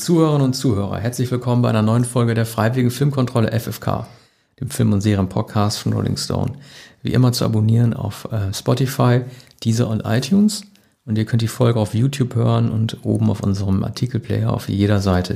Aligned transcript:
Zuhörerinnen 0.00 0.46
und 0.46 0.54
Zuhörer, 0.54 0.98
herzlich 0.98 1.30
willkommen 1.30 1.60
bei 1.60 1.68
einer 1.68 1.82
neuen 1.82 2.06
Folge 2.06 2.32
der 2.32 2.46
Freiwilligen 2.46 2.90
Filmkontrolle 2.90 3.52
FFK, 3.52 4.06
dem 4.58 4.70
Film- 4.70 4.94
und 4.94 5.02
Serienpodcast 5.02 5.78
von 5.78 5.92
Rolling 5.92 6.16
Stone. 6.16 6.52
Wie 7.02 7.12
immer 7.12 7.32
zu 7.32 7.44
abonnieren 7.44 7.92
auf 7.92 8.26
äh, 8.32 8.52
Spotify, 8.54 9.20
Deezer 9.62 9.88
und 9.88 10.06
iTunes. 10.06 10.62
Und 11.04 11.18
ihr 11.18 11.26
könnt 11.26 11.42
die 11.42 11.48
Folge 11.48 11.78
auf 11.78 11.92
YouTube 11.92 12.34
hören 12.34 12.70
und 12.70 13.04
oben 13.04 13.28
auf 13.28 13.42
unserem 13.42 13.84
Artikelplayer 13.84 14.50
auf 14.50 14.70
jeder 14.70 15.00
Seite. 15.00 15.34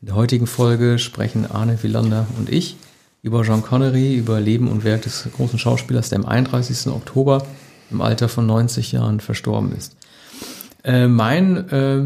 In 0.00 0.06
der 0.06 0.14
heutigen 0.14 0.46
Folge 0.46 1.00
sprechen 1.00 1.50
Arne 1.50 1.82
Wielander 1.82 2.28
und 2.38 2.48
ich 2.48 2.76
über 3.22 3.42
Jean 3.42 3.62
Connery, 3.62 4.14
über 4.14 4.40
Leben 4.40 4.68
und 4.68 4.84
Werk 4.84 5.02
des 5.02 5.28
großen 5.34 5.58
Schauspielers, 5.58 6.10
der 6.10 6.20
am 6.20 6.26
31. 6.26 6.92
Oktober 6.92 7.44
im 7.90 8.00
Alter 8.00 8.28
von 8.28 8.46
90 8.46 8.92
Jahren 8.92 9.18
verstorben 9.18 9.74
ist. 9.76 9.96
Äh, 10.84 11.08
mein 11.08 11.68
äh, 11.70 12.04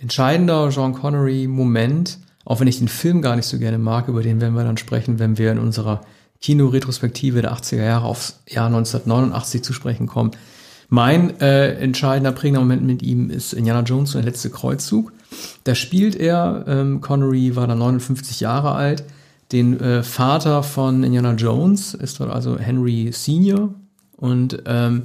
entscheidender 0.00 0.70
Jean 0.70 0.92
Connery-Moment, 0.92 2.18
auch 2.44 2.60
wenn 2.60 2.68
ich 2.68 2.78
den 2.78 2.88
Film 2.88 3.22
gar 3.22 3.36
nicht 3.36 3.46
so 3.46 3.58
gerne 3.58 3.78
mag, 3.78 4.08
über 4.08 4.22
den 4.22 4.40
werden 4.40 4.54
wir 4.54 4.64
dann 4.64 4.76
sprechen, 4.76 5.18
wenn 5.18 5.38
wir 5.38 5.52
in 5.52 5.58
unserer 5.58 6.02
Kinoretrospektive 6.40 7.40
der 7.40 7.54
80er 7.54 7.84
Jahre 7.84 8.04
aufs 8.04 8.40
Jahr 8.46 8.66
1989 8.66 9.62
zu 9.62 9.72
sprechen 9.72 10.06
kommen. 10.06 10.32
Mein 10.90 11.40
äh, 11.40 11.74
entscheidender, 11.76 12.32
prägender 12.32 12.60
Moment 12.60 12.84
mit 12.84 13.02
ihm 13.02 13.30
ist 13.30 13.54
Indiana 13.54 13.80
Jones 13.80 14.14
und 14.14 14.22
der 14.22 14.30
letzte 14.30 14.50
Kreuzzug. 14.50 15.12
Da 15.64 15.74
spielt 15.74 16.14
er, 16.14 16.64
ähm, 16.68 17.00
Connery 17.00 17.56
war 17.56 17.66
da 17.66 17.74
59 17.74 18.40
Jahre 18.40 18.72
alt, 18.72 19.04
den 19.52 19.80
äh, 19.80 20.02
Vater 20.02 20.62
von 20.62 21.02
Indiana 21.02 21.32
Jones, 21.32 21.94
ist 21.94 22.20
dort 22.20 22.30
also 22.30 22.58
Henry 22.58 23.10
Senior. 23.12 23.74
Und 24.16 24.62
ähm, 24.66 25.04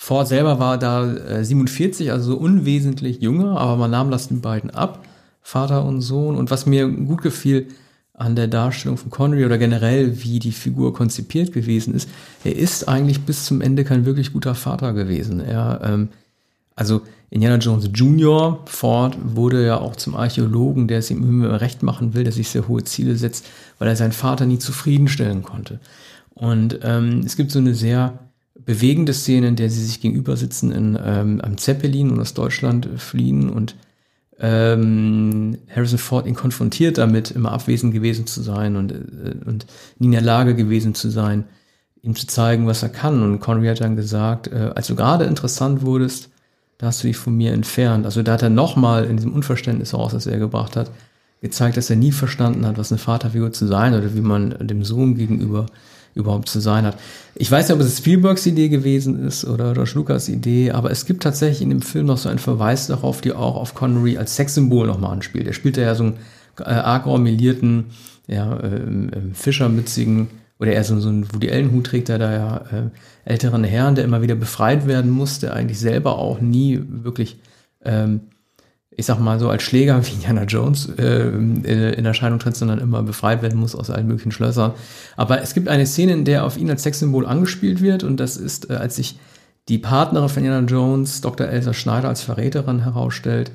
Ford 0.00 0.28
selber 0.28 0.60
war 0.60 0.78
da 0.78 1.12
äh, 1.12 1.44
47, 1.44 2.12
also 2.12 2.32
so 2.32 2.38
unwesentlich 2.38 3.20
jünger, 3.20 3.58
aber 3.58 3.76
man 3.76 3.90
nahm 3.90 4.10
das 4.12 4.28
den 4.28 4.40
beiden 4.40 4.70
ab, 4.70 5.04
Vater 5.42 5.84
und 5.84 6.00
Sohn. 6.02 6.36
Und 6.36 6.50
was 6.52 6.66
mir 6.66 6.88
gut 6.88 7.20
gefiel 7.20 7.66
an 8.14 8.36
der 8.36 8.46
Darstellung 8.46 8.96
von 8.96 9.10
Connery 9.10 9.44
oder 9.44 9.58
generell, 9.58 10.22
wie 10.22 10.38
die 10.38 10.52
Figur 10.52 10.94
konzipiert 10.94 11.52
gewesen 11.52 11.94
ist, 11.94 12.08
er 12.44 12.54
ist 12.54 12.88
eigentlich 12.88 13.22
bis 13.22 13.44
zum 13.44 13.60
Ende 13.60 13.84
kein 13.84 14.06
wirklich 14.06 14.32
guter 14.32 14.54
Vater 14.54 14.92
gewesen. 14.92 15.40
Er, 15.40 15.80
ähm, 15.82 16.08
also 16.76 17.02
Indiana 17.30 17.56
Jones 17.56 17.90
Jr., 17.92 18.60
Ford, 18.66 19.18
wurde 19.22 19.66
ja 19.66 19.78
auch 19.78 19.96
zum 19.96 20.14
Archäologen, 20.14 20.86
der 20.86 21.00
es 21.00 21.10
ihm 21.10 21.22
immer 21.22 21.60
recht 21.60 21.82
machen 21.82 22.14
will, 22.14 22.22
der 22.22 22.32
sich 22.32 22.48
sehr 22.48 22.68
hohe 22.68 22.84
Ziele 22.84 23.16
setzt, 23.16 23.46
weil 23.80 23.88
er 23.88 23.96
seinen 23.96 24.12
Vater 24.12 24.46
nie 24.46 24.60
zufriedenstellen 24.60 25.42
konnte. 25.42 25.80
Und 26.34 26.78
ähm, 26.84 27.22
es 27.26 27.36
gibt 27.36 27.50
so 27.50 27.58
eine 27.58 27.74
sehr 27.74 28.18
bewegende 28.68 29.14
Szene, 29.14 29.48
in 29.48 29.56
der 29.56 29.70
sie 29.70 29.82
sich 29.82 29.98
gegenüber 29.98 30.36
sitzen 30.36 30.72
in, 30.72 30.98
ähm, 31.02 31.40
am 31.40 31.56
Zeppelin 31.56 32.10
und 32.10 32.20
aus 32.20 32.34
Deutschland 32.34 32.86
fliehen 32.98 33.48
und 33.48 33.76
ähm, 34.38 35.56
Harrison 35.74 35.98
Ford 35.98 36.26
ihn 36.26 36.34
konfrontiert 36.34 36.98
damit, 36.98 37.30
immer 37.30 37.52
abwesend 37.52 37.94
gewesen 37.94 38.26
zu 38.26 38.42
sein 38.42 38.76
und, 38.76 38.92
äh, 38.92 39.36
und 39.46 39.64
nie 39.98 40.08
in 40.08 40.12
der 40.12 40.20
Lage 40.20 40.54
gewesen 40.54 40.94
zu 40.94 41.08
sein, 41.08 41.44
ihm 42.02 42.14
zu 42.14 42.26
zeigen, 42.26 42.66
was 42.66 42.82
er 42.82 42.90
kann. 42.90 43.22
Und 43.22 43.40
Connery 43.40 43.68
hat 43.68 43.80
dann 43.80 43.96
gesagt, 43.96 44.48
äh, 44.48 44.70
als 44.74 44.88
du 44.88 44.96
gerade 44.96 45.24
interessant 45.24 45.80
wurdest, 45.80 46.28
da 46.76 46.88
hast 46.88 47.02
du 47.02 47.06
dich 47.06 47.16
von 47.16 47.34
mir 47.34 47.54
entfernt. 47.54 48.04
Also 48.04 48.22
da 48.22 48.34
hat 48.34 48.42
er 48.42 48.50
nochmal 48.50 49.06
in 49.06 49.16
diesem 49.16 49.32
Unverständnis 49.32 49.94
heraus, 49.94 50.12
das 50.12 50.26
er 50.26 50.38
gebracht 50.38 50.76
hat, 50.76 50.90
gezeigt, 51.40 51.78
dass 51.78 51.88
er 51.88 51.96
nie 51.96 52.12
verstanden 52.12 52.66
hat, 52.66 52.76
was 52.76 52.92
eine 52.92 52.98
Vaterfigur 52.98 53.50
zu 53.50 53.66
sein 53.66 53.94
oder 53.94 54.14
wie 54.14 54.20
man 54.20 54.54
dem 54.60 54.84
Sohn 54.84 55.14
gegenüber 55.14 55.64
überhaupt 56.18 56.48
zu 56.48 56.60
sein 56.60 56.84
hat. 56.84 56.98
Ich 57.36 57.50
weiß 57.50 57.68
nicht, 57.68 57.74
ob 57.74 57.80
es 57.80 57.96
Spielbergs 57.96 58.44
Idee 58.44 58.68
gewesen 58.68 59.24
ist 59.24 59.44
oder 59.44 59.72
George 59.72 59.92
Lucas 59.94 60.28
Idee, 60.28 60.72
aber 60.72 60.90
es 60.90 61.06
gibt 61.06 61.22
tatsächlich 61.22 61.62
in 61.62 61.70
dem 61.70 61.82
Film 61.82 62.06
noch 62.06 62.18
so 62.18 62.28
einen 62.28 62.40
Verweis 62.40 62.88
darauf, 62.88 63.20
die 63.20 63.32
auch 63.32 63.54
auf 63.54 63.74
Connery 63.74 64.18
als 64.18 64.34
Sexsymbol 64.36 64.88
nochmal 64.88 65.12
anspielt. 65.12 65.46
Er 65.46 65.52
spielt 65.52 65.76
ja 65.76 65.94
so 65.94 66.04
einen 66.04 66.18
äh, 66.58 66.64
arg 66.64 67.06
romilierten, 67.06 67.86
ja, 68.26 68.58
äh, 68.58 68.80
Fischermützigen 69.32 70.28
oder 70.58 70.72
eher 70.72 70.82
so, 70.82 70.98
so 70.98 71.08
einen 71.08 71.32
Woody 71.32 71.50
Allen-Hut 71.50 71.86
trägt, 71.86 72.08
der 72.08 72.18
da 72.18 72.32
ja 72.32 72.56
äh, 72.72 72.90
älteren 73.24 73.62
Herrn, 73.62 73.94
der 73.94 74.04
immer 74.04 74.20
wieder 74.20 74.34
befreit 74.34 74.88
werden 74.88 75.10
musste, 75.10 75.52
eigentlich 75.52 75.78
selber 75.78 76.18
auch 76.18 76.40
nie 76.40 76.80
wirklich 76.88 77.38
ähm, 77.84 78.22
ich 78.98 79.06
sag 79.06 79.20
mal 79.20 79.38
so 79.38 79.48
als 79.48 79.62
Schläger 79.62 80.04
wie 80.06 80.12
Indiana 80.12 80.42
Jones 80.42 80.90
äh, 80.98 81.28
in 81.28 82.04
Erscheinung 82.04 82.40
tritt, 82.40 82.56
sondern 82.56 82.80
immer 82.80 83.02
befreit 83.02 83.42
werden 83.42 83.58
muss 83.58 83.76
aus 83.76 83.90
allen 83.90 84.08
möglichen 84.08 84.32
Schlössern. 84.32 84.72
Aber 85.16 85.40
es 85.40 85.54
gibt 85.54 85.68
eine 85.68 85.86
Szene, 85.86 86.12
in 86.12 86.24
der 86.24 86.44
auf 86.44 86.58
ihn 86.58 86.68
als 86.68 86.82
Sexsymbol 86.82 87.24
angespielt 87.24 87.80
wird 87.80 88.02
und 88.02 88.18
das 88.18 88.36
ist, 88.36 88.70
äh, 88.70 88.74
als 88.74 88.96
sich 88.96 89.18
die 89.68 89.78
Partnerin 89.78 90.28
von 90.28 90.42
Indiana 90.42 90.66
Jones, 90.66 91.20
Dr. 91.20 91.46
Elsa 91.46 91.74
Schneider, 91.74 92.08
als 92.08 92.22
Verräterin 92.22 92.80
herausstellt, 92.80 93.52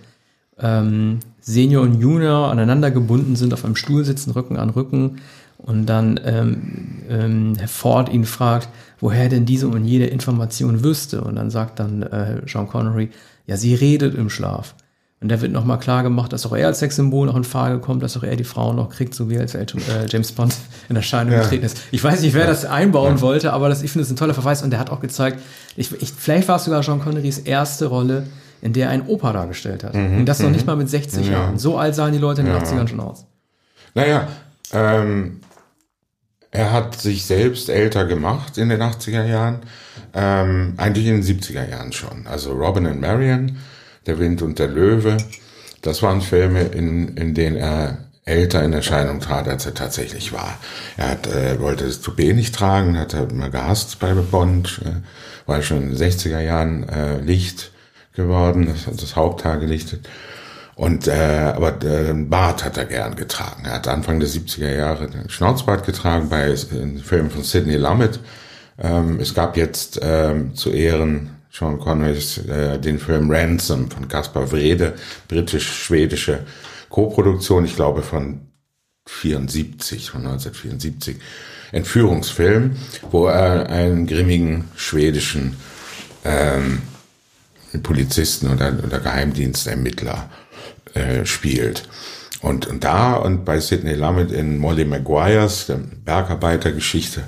ähm, 0.59 1.19
Senior 1.41 1.83
und 1.83 1.99
Junior 1.99 2.49
aneinander 2.49 2.89
gebunden 2.89 3.35
sind, 3.35 3.53
auf 3.53 3.65
einem 3.65 3.75
Stuhl 3.75 4.05
sitzen, 4.05 4.31
Rücken 4.31 4.55
an 4.55 4.69
Rücken 4.69 5.17
und 5.57 5.87
dann 5.87 6.19
ähm, 6.23 7.01
ähm, 7.09 7.55
Herr 7.57 7.67
Ford 7.67 8.07
ihn 8.13 8.23
fragt, 8.23 8.69
woher 9.01 9.27
denn 9.27 9.45
diese 9.45 9.67
und 9.67 9.83
jede 9.83 10.05
Information 10.05 10.85
wüsste 10.85 11.21
und 11.21 11.35
dann 11.35 11.49
sagt 11.49 11.79
dann 11.79 12.03
äh, 12.03 12.41
Sean 12.47 12.69
Connery, 12.69 13.09
ja, 13.45 13.57
sie 13.57 13.75
redet 13.75 14.15
im 14.15 14.29
Schlaf. 14.29 14.73
Und 15.23 15.29
da 15.29 15.39
wird 15.39 15.53
nochmal 15.53 15.79
klar 15.79 16.03
gemacht, 16.03 16.33
dass 16.33 16.45
auch 16.45 16.53
er 16.53 16.67
als 16.67 16.79
Sexsymbol 16.79 17.27
noch 17.27 17.37
in 17.37 17.45
Frage 17.45 17.79
kommt, 17.79 18.03
dass 18.03 18.17
auch 18.17 18.23
er 18.23 18.35
die 18.35 18.43
Frauen 18.43 18.75
noch 18.75 18.89
kriegt, 18.89 19.15
so 19.15 19.29
wie 19.29 19.39
als 19.39 19.55
äh, 19.55 19.65
James 20.09 20.33
Bond 20.33 20.53
in 20.89 20.97
Erscheinung 20.97 21.31
ja. 21.31 21.41
getreten 21.41 21.63
ist. 21.63 21.77
Ich 21.91 22.03
weiß 22.03 22.19
nicht, 22.19 22.33
wer 22.33 22.45
das 22.45 22.65
einbauen 22.65 23.15
ja. 23.15 23.21
wollte, 23.21 23.53
aber 23.53 23.69
das, 23.69 23.83
ich 23.83 23.91
finde 23.91 24.03
es 24.03 24.11
ein 24.11 24.17
toller 24.17 24.33
Verweis 24.33 24.61
und 24.63 24.71
der 24.71 24.81
hat 24.81 24.89
auch 24.89 24.99
gezeigt, 24.99 25.39
ich, 25.77 25.93
ich, 26.01 26.11
vielleicht 26.11 26.49
war 26.49 26.57
es 26.57 26.65
sogar 26.65 26.81
Jean 26.81 26.99
Connerys 26.99 27.39
erste 27.39 27.85
Rolle, 27.85 28.27
in 28.61 28.73
der 28.73 28.87
er 28.87 28.91
einen 28.91 29.07
Opa 29.07 29.31
dargestellt 29.31 29.85
hat. 29.85 29.95
Mhm. 29.95 30.17
Und 30.17 30.25
das 30.25 30.39
noch 30.39 30.49
mhm. 30.49 30.55
nicht 30.55 30.67
mal 30.67 30.75
mit 30.75 30.89
60 30.89 31.25
ja. 31.25 31.31
Jahren. 31.31 31.57
So 31.57 31.77
alt 31.77 31.95
sahen 31.95 32.11
die 32.11 32.19
Leute 32.19 32.41
in 32.41 32.47
den 32.47 32.57
80ern 32.57 32.89
schon 32.89 32.99
aus. 32.99 33.25
Naja, 33.95 34.27
ähm, 34.73 35.39
er 36.51 36.73
hat 36.73 36.99
sich 36.99 37.23
selbst 37.23 37.69
älter 37.69 38.03
gemacht 38.03 38.57
in 38.57 38.67
den 38.67 38.81
80er 38.81 39.23
Jahren, 39.23 39.59
ähm, 40.13 40.73
eigentlich 40.75 41.05
in 41.07 41.21
den 41.21 41.23
70er 41.23 41.69
Jahren 41.69 41.93
schon. 41.93 42.27
Also 42.27 42.51
Robin 42.51 42.85
and 42.85 42.99
Marion 42.99 43.57
der 44.05 44.19
Wind 44.19 44.41
und 44.41 44.59
der 44.59 44.67
Löwe. 44.67 45.17
Das 45.81 46.01
waren 46.01 46.21
Filme, 46.21 46.61
in, 46.61 47.09
in 47.17 47.33
denen 47.33 47.57
er 47.57 47.97
älter 48.25 48.63
in 48.63 48.73
Erscheinung 48.73 49.19
trat, 49.19 49.47
als 49.47 49.65
er 49.65 49.73
tatsächlich 49.73 50.31
war. 50.31 50.57
Er 50.95 51.11
hat, 51.11 51.27
äh, 51.27 51.59
wollte 51.59 51.85
das 51.85 52.01
Toupet 52.01 52.35
nicht 52.35 52.55
tragen, 52.55 52.97
hat 52.97 53.13
er 53.13 53.29
immer 53.29 53.49
gehasst 53.49 53.99
bei 53.99 54.13
Bond, 54.13 54.81
äh, 54.85 55.47
war 55.47 55.61
schon 55.61 55.83
in 55.83 55.95
den 55.95 55.97
60er 55.97 56.39
Jahren 56.39 56.87
äh, 56.87 57.19
Licht 57.19 57.71
geworden, 58.15 58.67
das, 58.67 58.95
das 58.95 59.15
Haupthaar 59.15 59.57
gelichtet. 59.57 60.07
Und 60.75 61.07
äh, 61.07 61.53
aber 61.55 61.83
äh, 61.83 62.13
Bart 62.13 62.63
hat 62.63 62.77
er 62.77 62.85
gern 62.85 63.15
getragen. 63.15 63.63
Er 63.65 63.73
hat 63.73 63.87
Anfang 63.87 64.19
der 64.19 64.29
70er 64.29 64.73
Jahre 64.73 65.07
den 65.07 65.29
Schnauzbart 65.29 65.85
getragen 65.85 66.29
bei 66.29 66.55
Filmen 66.55 67.29
von 67.29 67.43
Sidney 67.43 67.75
Lumet. 67.75 68.19
Ähm, 68.81 69.19
es 69.19 69.35
gab 69.35 69.55
jetzt 69.55 69.99
ähm, 70.01 70.55
zu 70.55 70.71
Ehren 70.71 71.29
Sean 71.53 71.79
Connerys 71.79 72.39
äh, 72.39 72.79
den 72.79 72.97
Film 72.97 73.29
Ransom 73.29 73.89
von 73.91 74.07
Caspar 74.07 74.51
Wrede, 74.51 74.95
britisch-schwedische 75.27 76.39
Co-Produktion, 76.89 77.63
ich 77.65 77.75
glaube 77.75 78.01
von 78.01 78.47
74, 79.05 80.09
von 80.09 80.21
1974, 80.21 81.17
Entführungsfilm, 81.71 82.75
wo 83.11 83.27
er 83.27 83.69
einen 83.69 84.07
grimmigen 84.07 84.65
schwedischen 84.75 85.55
ähm, 86.25 86.81
Polizisten 87.83 88.49
oder, 88.49 88.73
oder 88.83 88.99
Geheimdienstermittler 88.99 90.31
äh, 90.95 91.23
spielt. 91.25 91.87
Und, 92.41 92.65
und 92.65 92.83
da 92.83 93.13
und 93.13 93.45
bei 93.45 93.59
Sidney 93.59 93.93
Lumet 93.93 94.31
in 94.31 94.57
Molly 94.57 94.85
Maguires, 94.85 95.67
der 95.67 95.79
Bergarbeitergeschichte, 96.03 97.23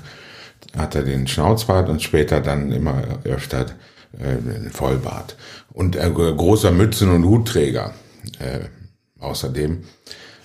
hat 0.76 0.96
er 0.96 1.04
den 1.04 1.28
Schnauzbart 1.28 1.88
und 1.88 2.02
später 2.02 2.40
dann 2.40 2.72
immer 2.72 3.20
öfter 3.24 3.66
äh, 4.18 4.70
Vollbart. 4.70 5.36
Und 5.72 5.96
äh, 5.96 6.10
großer 6.10 6.70
Mützen- 6.70 7.10
und 7.10 7.24
Hutträger 7.24 7.92
äh, 8.38 8.60
außerdem. 9.20 9.84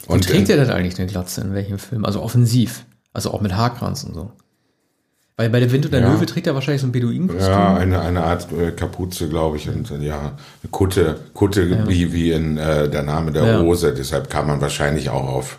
Und 0.07 0.27
Wie 0.27 0.33
trägt 0.33 0.49
er 0.49 0.57
denn 0.57 0.69
eigentlich 0.69 0.99
eine 0.99 1.07
Glatze 1.07 1.41
in 1.41 1.53
welchem 1.53 1.79
Film? 1.79 2.05
Also 2.05 2.21
offensiv. 2.21 2.85
Also 3.13 3.31
auch 3.31 3.41
mit 3.41 3.55
Haarkranz 3.55 4.03
und 4.03 4.13
so. 4.13 4.31
Weil 5.37 5.49
bei 5.49 5.59
der 5.59 5.71
Wind 5.71 5.85
und 5.85 5.93
der 5.93 6.01
ja. 6.01 6.11
Löwe 6.11 6.25
trägt 6.25 6.47
er 6.47 6.53
wahrscheinlich 6.53 6.81
so 6.81 6.87
ein 6.87 6.91
Beduinenkostüm. 6.91 7.51
Ja, 7.51 7.75
eine, 7.75 8.01
eine 8.01 8.23
Art 8.23 8.47
äh, 8.51 8.71
Kapuze, 8.71 9.29
glaube 9.29 9.57
ich. 9.57 9.69
Und 9.69 9.89
ja, 10.01 10.19
eine 10.19 10.69
Kutte, 10.69 11.19
Kutte 11.33 11.63
ja. 11.63 11.87
wie, 11.87 12.13
wie 12.13 12.31
in 12.31 12.57
äh, 12.57 12.89
der 12.89 13.03
Name 13.03 13.31
der 13.31 13.45
ja. 13.45 13.59
Rose. 13.59 13.93
Deshalb 13.93 14.29
kam 14.29 14.47
man 14.47 14.61
wahrscheinlich 14.61 15.09
auch 15.09 15.27
auf, 15.27 15.57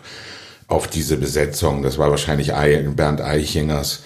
auf 0.67 0.87
diese 0.87 1.17
Besetzung. 1.17 1.83
Das 1.83 1.97
war 1.97 2.09
wahrscheinlich 2.09 2.53
Bernd 2.95 3.21
Eichingers 3.21 4.03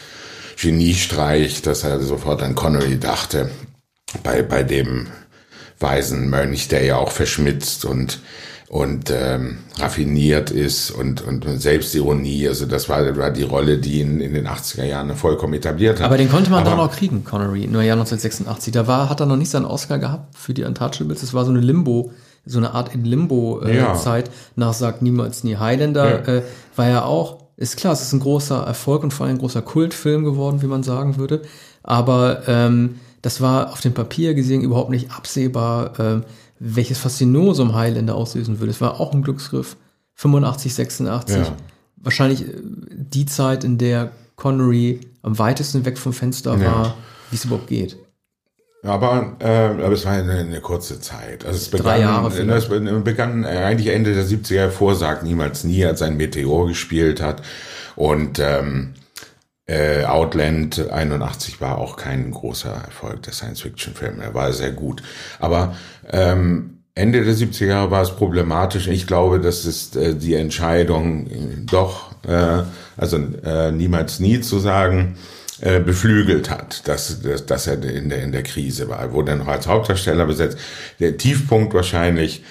Geniestreich, 0.60 1.62
dass 1.62 1.84
er 1.84 2.00
sofort 2.00 2.42
an 2.42 2.56
Connery 2.56 2.98
dachte 2.98 3.52
bei, 4.24 4.42
bei 4.42 4.64
dem 4.64 5.08
weisen 5.80 6.30
Mönch, 6.30 6.68
der 6.70 6.84
ja 6.84 6.98
auch 6.98 7.12
verschmitzt 7.12 7.86
und 7.86 8.20
und 8.70 9.12
ähm, 9.12 9.60
raffiniert 9.80 10.52
ist 10.52 10.92
und, 10.92 11.22
und 11.22 11.46
Selbstironie. 11.62 12.50
Also 12.50 12.66
das 12.66 12.90
war, 12.90 13.16
war 13.16 13.32
die 13.32 13.44
Rolle, 13.44 13.78
die 13.78 14.02
ihn 14.02 14.20
in 14.20 14.34
den 14.34 14.46
80er 14.46 14.84
Jahren 14.84 15.16
vollkommen 15.16 15.54
etabliert 15.54 16.00
hat. 16.00 16.06
Aber 16.06 16.18
den 16.18 16.30
konnte 16.30 16.50
man 16.52 16.62
Aber, 16.68 16.72
doch 16.72 16.78
noch 16.78 16.92
kriegen, 16.94 17.24
Connery, 17.24 17.68
nur 17.68 17.82
Jahr 17.82 17.96
1986. 17.96 18.74
Da 18.74 18.86
war, 18.86 19.10
hat 19.10 19.22
er 19.22 19.26
noch 19.26 19.38
nicht 19.38 19.52
seinen 19.52 19.64
Oscar 19.64 20.00
gehabt 20.00 20.38
für 20.38 20.54
die 20.54 20.66
Untouchables. 20.66 21.22
Das 21.22 21.34
war 21.34 21.46
so 21.46 21.52
eine 21.52 21.62
Limbo 21.62 22.12
so 22.50 22.58
eine 22.60 22.74
Art 22.74 22.94
in 22.94 23.04
Limbo-Zeit 23.04 24.28
Ja. 24.28 24.34
nach 24.56 24.74
Sagt 24.74 25.02
Niemals 25.02 25.44
Nie 25.44 25.58
Highlander, 25.58 26.26
Ja. 26.28 26.34
äh, 26.38 26.42
war 26.76 26.88
ja 26.88 27.04
auch, 27.04 27.40
ist 27.58 27.78
klar, 27.78 27.94
es 27.94 28.02
ist 28.02 28.14
ein 28.14 28.20
großer 28.20 28.64
Erfolg 28.64 29.04
und 29.04 29.12
vor 29.14 29.26
allem 29.26 29.36
ein 29.36 29.40
großer 29.40 29.62
Kultfilm 29.62 30.24
geworden, 30.24 30.62
wie 30.62 30.68
man 30.68 30.84
sagen 30.84 31.18
würde. 31.18 31.42
Aber 31.84 32.44
ähm, 32.48 33.00
das 33.22 33.42
war 33.42 33.72
auf 33.72 33.82
dem 33.82 33.94
Papier 33.94 34.34
gesehen 34.34 34.62
überhaupt 34.62 34.90
nicht 34.90 35.12
absehbar, 35.12 36.00
ähm, 36.00 36.24
welches 36.60 36.98
Faszinosum 37.00 37.76
Highlander 37.76 38.16
auslösen 38.16 38.60
würde. 38.60 38.72
Es 38.72 38.82
war 38.82 39.00
auch 39.00 39.14
ein 39.14 39.22
Glücksgriff. 39.24 39.78
85, 40.16 40.74
86. 40.74 41.38
Ja. 41.38 41.56
Wahrscheinlich 41.98 42.42
äh, 42.48 42.54
die 42.92 43.26
Zeit, 43.26 43.64
in 43.64 43.78
der 43.78 44.12
Connery 44.36 45.02
am 45.22 45.38
weitesten 45.38 45.86
weg 45.86 45.98
vom 45.98 46.14
Fenster 46.14 46.56
Ja. 46.58 46.66
war, 46.66 46.98
wie 47.32 47.36
es 47.36 47.46
überhaupt 47.46 47.68
geht. 47.68 47.98
Aber, 48.84 49.36
äh, 49.40 49.48
aber 49.84 49.92
es 49.92 50.06
war 50.06 50.14
eine, 50.14 50.34
eine 50.34 50.62
kurze 50.62 51.00
Zeit. 51.02 51.46
Also 51.46 51.58
es 51.58 51.70
begann, 51.70 51.86
Drei 51.86 52.00
Jahre 52.02 52.32
vielleicht. 52.32 52.72
es 52.72 53.04
begann 53.04 53.44
äh, 53.44 53.48
eigentlich 53.48 53.88
Ende 53.94 54.14
der 54.14 54.24
70er 54.26 54.70
vorsagt 54.70 55.24
niemals 55.24 55.64
nie, 55.64 55.84
als 55.86 56.02
ein 56.02 56.16
Meteor 56.16 56.68
gespielt 56.68 57.22
hat. 57.22 57.42
Und 57.96 58.40
ähm, 58.40 58.94
äh, 59.68 60.06
Outland 60.06 60.90
81 60.90 61.60
war 61.60 61.78
auch 61.78 61.98
kein 61.98 62.32
großer 62.32 62.72
Erfolg 62.72 63.24
der 63.24 63.34
Science-Fiction-Film. 63.34 64.22
Er 64.22 64.34
war 64.34 64.54
sehr 64.54 64.72
gut. 64.72 65.04
Aber 65.40 65.76
ähm, 66.10 66.78
Ende 66.96 67.24
der 67.24 67.36
70er 67.36 67.66
Jahre 67.66 67.92
war 67.92 68.02
es 68.02 68.12
problematisch. 68.12 68.88
Ich 68.88 69.06
glaube, 69.06 69.40
das 69.40 69.66
ist 69.66 69.96
äh, 69.96 70.16
die 70.16 70.36
Entscheidung 70.36 71.28
äh, 71.28 71.66
doch, 71.70 72.16
äh, 72.26 72.64
also 72.96 73.18
äh, 73.44 73.72
niemals 73.72 74.20
nie 74.20 74.40
zu 74.42 74.58
sagen, 74.60 75.18
äh, 75.60 75.80
beflügelt 75.80 76.50
hat, 76.50 76.88
dass, 76.88 77.22
dass, 77.22 77.46
dass 77.46 77.68
er 77.68 77.84
in 77.84 78.10
der, 78.10 78.24
in 78.24 78.32
der 78.32 78.44
Krise 78.44 78.88
war. 78.90 79.00
Er 79.00 79.12
wurde 79.12 79.36
noch 79.36 79.48
als 79.48 79.68
Hauptdarsteller 79.68 80.26
besetzt. 80.26 80.58
Der 81.00 81.18
Tiefpunkt 81.18 81.74
wahrscheinlich 81.74 82.44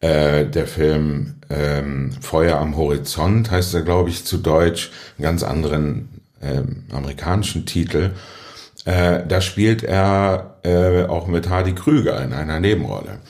äh, 0.00 0.46
der 0.46 0.66
Film 0.66 1.34
ähm, 1.50 2.12
Feuer 2.20 2.58
am 2.58 2.76
Horizont 2.76 3.50
heißt 3.50 3.74
er, 3.74 3.82
glaube 3.82 4.10
ich, 4.10 4.24
zu 4.24 4.38
Deutsch, 4.38 4.90
einen 5.18 5.24
ganz 5.24 5.42
anderen 5.42 6.21
ähm, 6.42 6.84
amerikanischen 6.92 7.66
Titel. 7.66 8.10
Äh, 8.84 9.26
da 9.26 9.40
spielt 9.40 9.82
er 9.82 10.58
äh, 10.64 11.04
auch 11.04 11.26
mit 11.26 11.48
Hardy 11.48 11.74
Krüger 11.74 12.22
in 12.22 12.32
einer 12.32 12.60
Nebenrolle. 12.60 13.20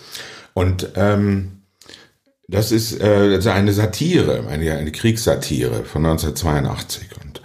Und 0.54 0.88
ähm, 0.96 1.62
das 2.48 2.72
ist 2.72 3.00
äh, 3.00 3.40
eine 3.46 3.72
Satire, 3.72 4.44
eine, 4.48 4.72
eine 4.72 4.92
Kriegssatire 4.92 5.84
von 5.84 6.04
1982 6.04 7.08
und 7.24 7.40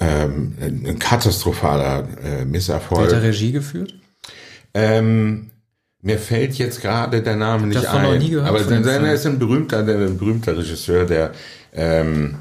ähm, 0.00 0.56
ein, 0.60 0.98
katastrophaler 0.98 2.06
äh, 2.22 2.44
Misserfolg. 2.44 3.06
Hat 3.06 3.12
er 3.12 3.22
Regie 3.22 3.52
geführt? 3.52 3.94
Ähm, 4.74 5.50
mir 6.02 6.18
fällt 6.18 6.54
jetzt 6.54 6.82
gerade 6.82 7.22
der 7.22 7.36
Name 7.36 7.66
nicht 7.68 7.82
Davon 7.82 8.02
noch 8.02 8.12
ein. 8.12 8.18
nie 8.18 8.30
gehört 8.30 8.48
aber 8.48 8.60
er 8.60 9.14
ist 9.14 9.26
ein 9.26 9.38
berühmter, 9.38 9.78
ein 9.78 10.18
berühmter 10.18 10.56
Regisseur, 10.58 11.06
der 11.06 11.32
ähm, 11.72 12.36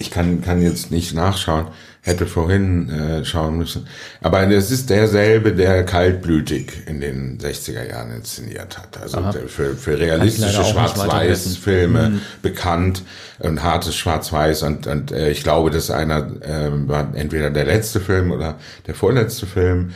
ich 0.00 0.10
kann, 0.10 0.40
kann 0.40 0.62
jetzt 0.62 0.90
nicht 0.90 1.14
nachschauen, 1.14 1.68
hätte 2.00 2.26
vorhin 2.26 2.88
äh, 2.88 3.24
schauen 3.24 3.58
müssen. 3.58 3.86
Aber 4.22 4.42
es 4.50 4.70
ist 4.70 4.88
derselbe, 4.88 5.52
der 5.52 5.84
kaltblütig 5.84 6.72
in 6.86 7.00
den 7.00 7.38
60er 7.38 7.86
Jahren 7.88 8.10
inszeniert 8.10 8.78
hat. 8.78 9.00
Also 9.00 9.20
der 9.20 9.46
für, 9.48 9.76
für 9.76 9.98
realistische 9.98 10.64
Schwarz-Weiß-Filme 10.64 12.20
bekannt. 12.40 13.02
Ein 13.38 13.62
hartes 13.62 13.94
Schwarz-Weiß 13.94 14.62
und, 14.62 14.86
und 14.86 15.12
äh, 15.12 15.30
ich 15.30 15.42
glaube, 15.42 15.70
das 15.70 15.90
einer, 15.90 16.30
ähm, 16.42 16.88
war 16.88 17.14
entweder 17.14 17.50
der 17.50 17.66
letzte 17.66 18.00
Film 18.00 18.32
oder 18.32 18.56
der 18.86 18.94
vorletzte 18.94 19.46
Film. 19.46 19.90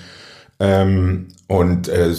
Ähm, 0.60 1.28
und 1.46 1.88
äh, 1.88 2.14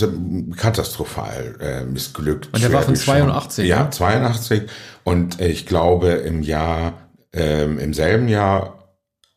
katastrophal 0.56 1.56
äh, 1.60 1.84
missglückt. 1.84 2.50
Und 2.54 2.64
der 2.64 2.74
war 2.74 2.82
von 2.84 2.96
schwer 2.96 3.26
geschaut. 3.26 3.54
82, 3.54 3.68
Ja, 3.68 3.84
ne? 3.84 3.90
82. 3.92 4.64
Und 5.04 5.40
äh, 5.40 5.48
ich 5.48 5.66
glaube, 5.66 6.10
im 6.10 6.42
Jahr, 6.42 6.94
ähm, 7.36 7.80
im 7.80 7.94
selben 7.94 8.28
Jahr 8.28 8.86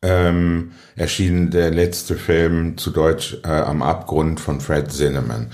ähm, 0.03 0.73
erschien 0.97 1.50
der 1.50 1.71
letzte 1.71 2.15
Film 2.15 2.79
zu 2.79 2.91
Deutsch 2.91 3.39
äh, 3.45 3.49
am 3.49 3.83
Abgrund 3.83 4.41
von 4.41 4.61
Fred 4.61 4.91
Zinnemann. 4.93 5.50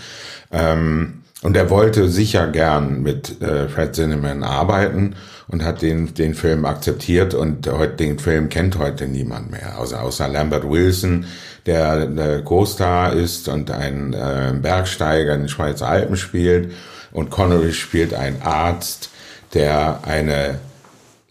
Ähm, 0.52 1.22
und 1.42 1.56
er 1.56 1.68
wollte 1.68 2.08
sicher 2.08 2.46
gern 2.48 3.02
mit 3.02 3.42
äh, 3.42 3.68
Fred 3.68 3.94
Zinnemann 3.94 4.42
arbeiten 4.42 5.14
und 5.48 5.62
hat 5.62 5.82
den, 5.82 6.14
den 6.14 6.34
Film 6.34 6.64
akzeptiert 6.64 7.34
und 7.34 7.66
heute, 7.70 7.96
den 7.96 8.18
Film 8.18 8.48
kennt 8.48 8.78
heute 8.78 9.06
niemand 9.08 9.50
mehr, 9.50 9.78
außer, 9.78 10.02
außer 10.02 10.26
Lambert 10.26 10.68
Wilson, 10.68 11.26
der 11.66 12.06
der 12.06 12.42
Co-Star 12.42 13.12
ist 13.12 13.48
und 13.48 13.70
ein 13.70 14.14
äh, 14.14 14.54
Bergsteiger 14.60 15.34
in 15.34 15.40
den 15.40 15.48
Schweizer 15.48 15.88
Alpen 15.88 16.16
spielt 16.16 16.72
und 17.12 17.30
Connery 17.30 17.74
spielt 17.74 18.14
einen 18.14 18.40
Arzt, 18.40 19.10
der 19.52 20.00
eine 20.04 20.58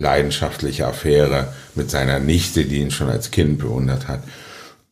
leidenschaftliche 0.04 0.86
Affäre 0.86 1.48
mit 1.74 1.90
seiner 1.90 2.20
Nichte, 2.20 2.66
die 2.66 2.80
ihn 2.80 2.92
schon 2.92 3.10
als 3.10 3.32
Kind 3.32 3.58
bewundert 3.58 4.08
hat, 4.08 4.22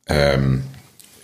ähm, 0.07 0.63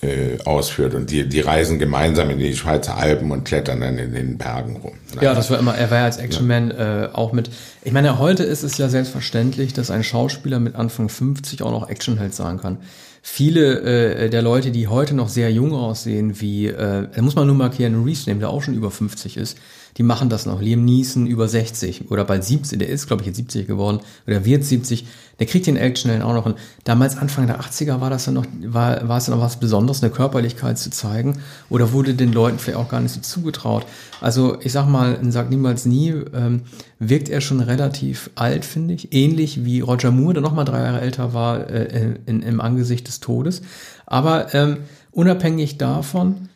äh, 0.01 0.37
ausführt. 0.45 0.93
Und 0.93 1.09
die, 1.09 1.27
die 1.27 1.39
reisen 1.39 1.79
gemeinsam 1.79 2.29
in 2.29 2.37
die 2.37 2.55
Schweizer 2.55 2.97
Alpen 2.97 3.31
und 3.31 3.45
klettern 3.45 3.81
dann 3.81 3.97
in 3.97 4.13
den 4.13 4.37
Bergen 4.37 4.75
rum. 4.75 4.93
Ja, 5.21 5.33
das 5.33 5.49
war 5.49 5.57
immer, 5.57 5.75
er 5.75 5.89
war 5.89 5.99
ja 5.99 6.05
als 6.05 6.17
Actionman 6.17 6.69
äh, 6.69 7.09
auch 7.11 7.31
mit. 7.31 7.49
Ich 7.83 7.93
meine, 7.93 8.19
heute 8.19 8.43
ist 8.43 8.61
es 8.61 8.77
ja 8.77 8.89
selbstverständlich, 8.89 9.73
dass 9.73 9.89
ein 9.89 10.03
Schauspieler 10.03 10.59
mit 10.59 10.75
Anfang 10.75 11.09
50 11.09 11.63
auch 11.63 11.71
noch 11.71 11.89
Actionheld 11.89 12.35
sein 12.35 12.59
kann. 12.59 12.77
Viele 13.23 13.81
äh, 13.81 14.29
der 14.29 14.41
Leute, 14.41 14.71
die 14.71 14.87
heute 14.87 15.15
noch 15.15 15.29
sehr 15.29 15.51
jung 15.51 15.73
aussehen, 15.73 16.39
wie, 16.39 16.67
äh, 16.67 17.07
da 17.13 17.21
muss 17.21 17.35
man 17.35 17.47
nur 17.47 17.55
mal 17.55 17.69
Keanu 17.69 18.03
Reeves 18.03 18.27
nehmen, 18.27 18.39
der 18.39 18.49
auch 18.49 18.61
schon 18.61 18.75
über 18.75 18.91
50 18.91 19.35
ist, 19.35 19.57
die 19.97 20.03
machen 20.03 20.29
das 20.29 20.45
noch. 20.45 20.61
Liam 20.61 20.85
Neeson 20.85 21.25
über 21.25 21.47
60 21.47 22.11
oder 22.11 22.23
bald 22.23 22.43
70, 22.43 22.77
der 22.77 22.87
ist, 22.87 23.07
glaube 23.07 23.23
ich, 23.23 23.27
jetzt 23.27 23.37
70 23.37 23.65
geworden 23.65 23.99
oder 24.27 24.45
wird 24.45 24.63
70, 24.63 25.07
der 25.39 25.47
kriegt 25.47 25.65
den 25.65 25.75
Actionheld 25.75 26.21
auch 26.21 26.33
noch. 26.33 26.45
Und 26.45 26.55
damals, 26.83 27.17
Anfang 27.17 27.47
der 27.47 27.59
80er, 27.59 27.99
war 27.99 28.11
das 28.11 28.25
dann 28.25 28.35
noch, 28.35 28.45
war, 28.63 29.07
war 29.07 29.17
es 29.17 29.25
dann 29.25 29.35
noch 29.35 29.43
was 29.43 29.59
Besonderes, 29.59 30.03
eine 30.03 30.11
Körperlichkeit 30.11 30.77
zu 30.77 30.91
zeigen 30.91 31.39
oder 31.69 31.93
wurde 31.93 32.13
den 32.13 32.31
Leuten 32.31 32.59
vielleicht 32.59 32.79
auch 32.79 32.89
gar 32.89 32.99
nicht 32.99 33.13
so 33.13 33.21
zugetraut. 33.21 33.85
Also 34.21 34.57
ich 34.61 34.71
sag 34.71 34.87
mal, 34.87 35.15
in 35.15 35.31
Sag 35.31 35.49
niemals 35.49 35.85
nie 35.85 36.09
ähm, 36.33 36.61
wirkt 36.99 37.29
er 37.29 37.41
schon 37.41 37.59
relativ 37.59 38.29
alt, 38.35 38.65
finde 38.65 38.93
ich. 38.93 39.13
Ähnlich 39.13 39.65
wie 39.65 39.79
Roger 39.81 40.11
Moore, 40.11 40.35
der 40.35 40.43
noch 40.43 40.53
mal 40.53 40.63
drei 40.63 40.83
Jahre 40.83 41.01
älter 41.01 41.33
war 41.33 41.69
äh, 41.69 42.15
in, 42.27 42.43
im 42.43 42.61
Angesicht 42.61 43.07
des 43.07 43.19
Todes. 43.19 43.63
Aber 44.05 44.53
ähm, 44.53 44.77
unabhängig 45.11 45.79
davon, 45.79 46.49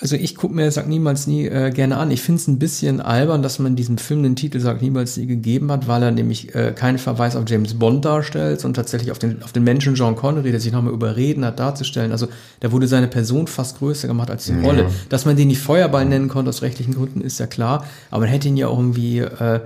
also 0.00 0.16
ich 0.16 0.36
gucke 0.36 0.54
mir 0.54 0.70
Sag 0.70 0.88
niemals 0.88 1.26
nie 1.26 1.46
äh, 1.46 1.70
gerne 1.70 1.96
an. 1.96 2.10
Ich 2.10 2.22
finde 2.22 2.40
es 2.40 2.48
ein 2.48 2.58
bisschen 2.58 3.00
albern, 3.00 3.42
dass 3.42 3.58
man 3.58 3.76
diesem 3.76 3.98
Film 3.98 4.22
den 4.22 4.36
Titel 4.36 4.60
Sag 4.60 4.82
niemals 4.82 5.16
nie 5.16 5.26
gegeben 5.26 5.70
hat, 5.70 5.88
weil 5.88 6.02
er 6.02 6.10
nämlich 6.10 6.54
äh, 6.54 6.72
keinen 6.72 6.98
Verweis 6.98 7.36
auf 7.36 7.44
James 7.46 7.74
Bond 7.74 8.04
darstellt, 8.04 8.60
sondern 8.60 8.82
tatsächlich 8.82 9.10
auf 9.10 9.18
den, 9.18 9.42
auf 9.42 9.52
den 9.52 9.64
Menschen 9.64 9.94
John 9.94 10.16
Connery, 10.16 10.50
der 10.50 10.60
sich 10.60 10.72
nochmal 10.72 10.92
überreden 10.92 11.44
hat, 11.44 11.58
darzustellen. 11.58 12.12
Also 12.12 12.28
da 12.60 12.72
wurde 12.72 12.88
seine 12.88 13.08
Person 13.08 13.46
fast 13.46 13.78
größer 13.78 14.08
gemacht 14.08 14.30
als 14.30 14.46
die 14.46 14.54
Rolle. 14.54 14.86
Dass 15.08 15.24
man 15.24 15.36
den 15.36 15.48
nicht 15.48 15.60
Feuerball 15.60 16.04
nennen 16.04 16.28
konnte 16.28 16.48
aus 16.48 16.62
rechtlichen 16.62 16.94
Gründen, 16.94 17.20
ist 17.20 17.38
ja 17.40 17.46
klar. 17.46 17.86
Aber 18.10 18.20
man 18.20 18.30
hätte 18.30 18.48
ihn 18.48 18.56
ja 18.56 18.68
auch 18.68 18.78
irgendwie... 18.78 19.18
Äh, 19.18 19.60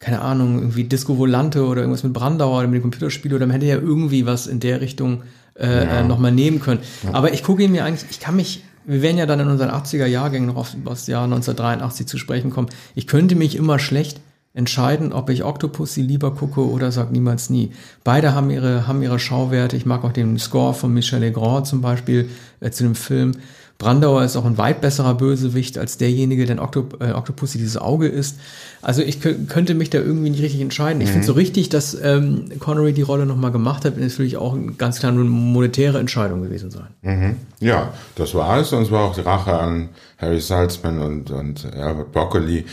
keine 0.00 0.20
Ahnung, 0.20 0.58
irgendwie 0.58 0.84
Disco 0.84 1.16
Volante 1.16 1.64
oder 1.64 1.80
irgendwas 1.80 2.02
mit 2.02 2.12
Brandauer 2.12 2.58
oder 2.58 2.66
mit 2.66 2.74
dem 2.74 2.82
Computerspiel 2.82 3.32
oder 3.32 3.46
man 3.46 3.54
hätte 3.54 3.64
ja 3.64 3.76
irgendwie 3.76 4.26
was 4.26 4.46
in 4.46 4.60
der 4.60 4.82
Richtung 4.82 5.22
äh, 5.58 5.86
ja. 5.86 6.02
nochmal 6.02 6.32
nehmen 6.32 6.60
können. 6.60 6.80
Aber 7.12 7.32
ich 7.32 7.42
gucke 7.42 7.62
ihn 7.62 7.72
mir 7.72 7.84
eigentlich, 7.84 8.10
ich 8.10 8.20
kann 8.20 8.36
mich, 8.36 8.64
wir 8.86 9.02
werden 9.02 9.18
ja 9.18 9.26
dann 9.26 9.40
in 9.40 9.48
unseren 9.48 9.70
80er 9.70 10.06
Jahrgängen 10.06 10.48
noch 10.48 10.56
auf, 10.56 10.74
auf 10.84 10.92
das 10.92 11.06
Jahr 11.06 11.24
1983 11.24 12.06
zu 12.06 12.18
sprechen 12.18 12.50
kommen. 12.50 12.68
Ich 12.94 13.06
könnte 13.06 13.34
mich 13.34 13.56
immer 13.56 13.78
schlecht 13.78 14.20
entscheiden, 14.54 15.12
ob 15.12 15.30
ich 15.30 15.44
Octopussy 15.44 16.00
lieber 16.00 16.32
gucke 16.34 16.68
oder 16.68 16.92
sag 16.92 17.10
niemals 17.10 17.50
nie. 17.50 17.72
Beide 18.04 18.34
haben 18.34 18.50
ihre, 18.50 18.86
haben 18.86 19.02
ihre 19.02 19.18
Schauwerte. 19.18 19.76
Ich 19.76 19.84
mag 19.84 20.04
auch 20.04 20.12
den 20.12 20.38
Score 20.38 20.74
von 20.74 20.94
Michel 20.94 21.20
Legrand 21.20 21.66
zum 21.66 21.80
Beispiel 21.80 22.30
äh, 22.60 22.70
zu 22.70 22.84
dem 22.84 22.94
Film. 22.94 23.32
Brandauer 23.78 24.22
ist 24.22 24.36
auch 24.36 24.44
ein 24.44 24.56
weit 24.56 24.80
besserer 24.80 25.14
Bösewicht 25.14 25.78
als 25.78 25.98
derjenige, 25.98 26.46
der 26.46 26.56
in 26.56 26.60
Octop 26.60 27.02
äh, 27.02 27.12
Octopussy 27.12 27.58
dieses 27.58 27.76
Auge 27.76 28.06
ist. 28.06 28.38
Also 28.82 29.02
ich 29.02 29.20
könnte 29.20 29.74
mich 29.74 29.90
da 29.90 29.98
irgendwie 29.98 30.30
nicht 30.30 30.42
richtig 30.42 30.60
entscheiden. 30.60 31.00
Ich 31.00 31.08
mhm. 31.08 31.12
finde 31.12 31.26
so 31.26 31.32
richtig, 31.32 31.70
dass 31.70 31.94
ähm, 32.00 32.52
Connery 32.60 32.92
die 32.92 33.02
Rolle 33.02 33.26
nochmal 33.26 33.50
gemacht 33.50 33.84
hat, 33.84 33.96
ist 33.96 34.12
natürlich 34.12 34.36
auch 34.36 34.54
eine 34.54 34.72
ganz 34.72 35.00
klar 35.00 35.10
eine 35.10 35.24
monetäre 35.24 35.98
Entscheidung 35.98 36.42
gewesen 36.42 36.70
sein. 36.70 36.86
Mhm. 37.02 37.36
Ja, 37.60 37.92
das 38.14 38.34
war 38.34 38.60
es 38.60 38.72
und 38.72 38.82
es 38.82 38.90
war 38.90 39.04
auch 39.04 39.14
die 39.14 39.22
Rache 39.22 39.58
an 39.58 39.88
Harry 40.18 40.40
Salzman 40.40 41.00
und, 41.00 41.30
und 41.30 41.66
Albert 41.74 42.12
Broccoli, 42.12 42.64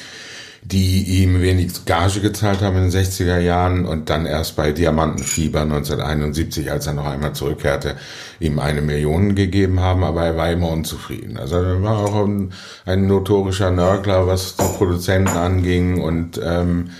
die 0.64 1.24
ihm 1.24 1.42
wenig 1.42 1.86
Gage 1.86 2.22
gezahlt 2.22 2.62
haben 2.62 2.78
in 2.78 2.90
den 2.90 2.92
60er 2.92 3.40
Jahren 3.40 3.86
und 3.86 4.10
dann 4.10 4.26
erst 4.26 4.56
bei 4.56 4.72
Diamantenfieber 4.72 5.62
1971, 5.62 6.72
als 6.72 6.86
er 6.86 6.94
noch 6.94 7.06
einmal 7.06 7.34
zurückkehrte, 7.34 7.96
ihm 8.40 8.60
eine 8.60 8.82
Million 8.82 9.34
gegeben 9.34 9.80
haben, 9.80 10.04
aber 10.04 10.24
er 10.26 10.38
war 10.38 10.52
immer 10.52 10.70
unzufrieden. 10.70 11.38
Also 11.38 11.56
er 11.56 11.82
war 11.82 11.98
auch 11.98 12.26
ein, 12.26 12.54
ein 12.86 13.08
notorischer 13.08 13.72
Nörgler, 13.72 14.28
was 14.28 14.56
die 14.56 14.78
Produzenten 14.78 15.30
anging 15.30 16.00
und 16.02 16.40
ähm, 16.44 16.92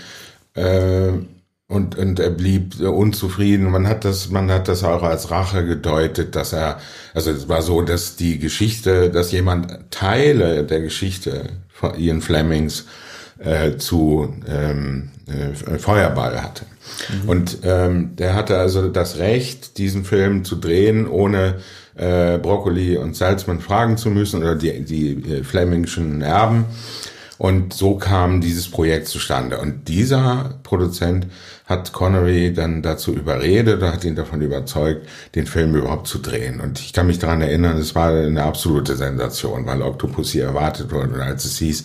äh, 0.54 1.12
und, 1.68 1.96
und 1.96 2.20
er 2.20 2.28
blieb 2.28 2.80
unzufrieden. 2.80 3.70
Man 3.70 3.88
hat 3.88 4.04
das, 4.04 4.28
man 4.28 4.50
hat 4.50 4.68
das 4.68 4.84
auch 4.84 5.02
als 5.02 5.30
Rache 5.30 5.64
gedeutet, 5.64 6.36
dass 6.36 6.52
er, 6.52 6.78
also 7.14 7.30
es 7.30 7.48
war 7.48 7.62
so, 7.62 7.80
dass 7.80 8.16
die 8.16 8.38
Geschichte, 8.38 9.08
dass 9.08 9.32
jemand 9.32 9.90
Teile 9.90 10.64
der 10.64 10.80
Geschichte 10.80 11.48
von 11.70 11.98
Ian 11.98 12.20
Flemings 12.20 12.84
äh, 13.38 13.76
zu 13.76 14.34
ähm, 14.48 15.10
äh, 15.26 15.78
Feuerball 15.78 16.42
hatte. 16.42 16.66
Mhm. 17.22 17.28
Und 17.28 17.58
ähm, 17.64 18.16
der 18.16 18.34
hatte 18.34 18.58
also 18.58 18.88
das 18.88 19.18
Recht, 19.18 19.78
diesen 19.78 20.04
Film 20.04 20.44
zu 20.44 20.56
drehen, 20.56 21.06
ohne 21.08 21.56
äh, 21.94 22.38
Broccoli 22.38 22.96
und 22.96 23.16
Salzman 23.16 23.60
fragen 23.60 23.96
zu 23.96 24.10
müssen 24.10 24.40
oder 24.42 24.54
die, 24.54 24.84
die 24.84 25.12
äh, 25.32 25.44
Flemingschen 25.44 26.22
Erben. 26.22 26.64
Und 27.38 27.74
so 27.74 27.96
kam 27.96 28.40
dieses 28.40 28.70
Projekt 28.70 29.08
zustande. 29.08 29.58
Und 29.58 29.88
dieser 29.88 30.60
Produzent 30.62 31.26
hat 31.72 31.92
Connery 31.92 32.52
dann 32.52 32.82
dazu 32.82 33.12
überredet 33.12 33.78
oder 33.78 33.92
hat 33.92 34.04
ihn 34.04 34.14
davon 34.14 34.40
überzeugt, 34.40 35.08
den 35.34 35.46
Film 35.46 35.74
überhaupt 35.74 36.06
zu 36.06 36.18
drehen. 36.18 36.60
Und 36.60 36.78
ich 36.78 36.92
kann 36.92 37.06
mich 37.06 37.18
daran 37.18 37.40
erinnern, 37.40 37.78
es 37.78 37.94
war 37.94 38.10
eine 38.10 38.42
absolute 38.42 38.94
Sensation, 38.96 39.66
weil 39.66 39.82
Octopussy 39.82 40.40
erwartet 40.40 40.92
wurde 40.92 41.14
und 41.14 41.20
als 41.20 41.44
es 41.44 41.58
hieß, 41.58 41.84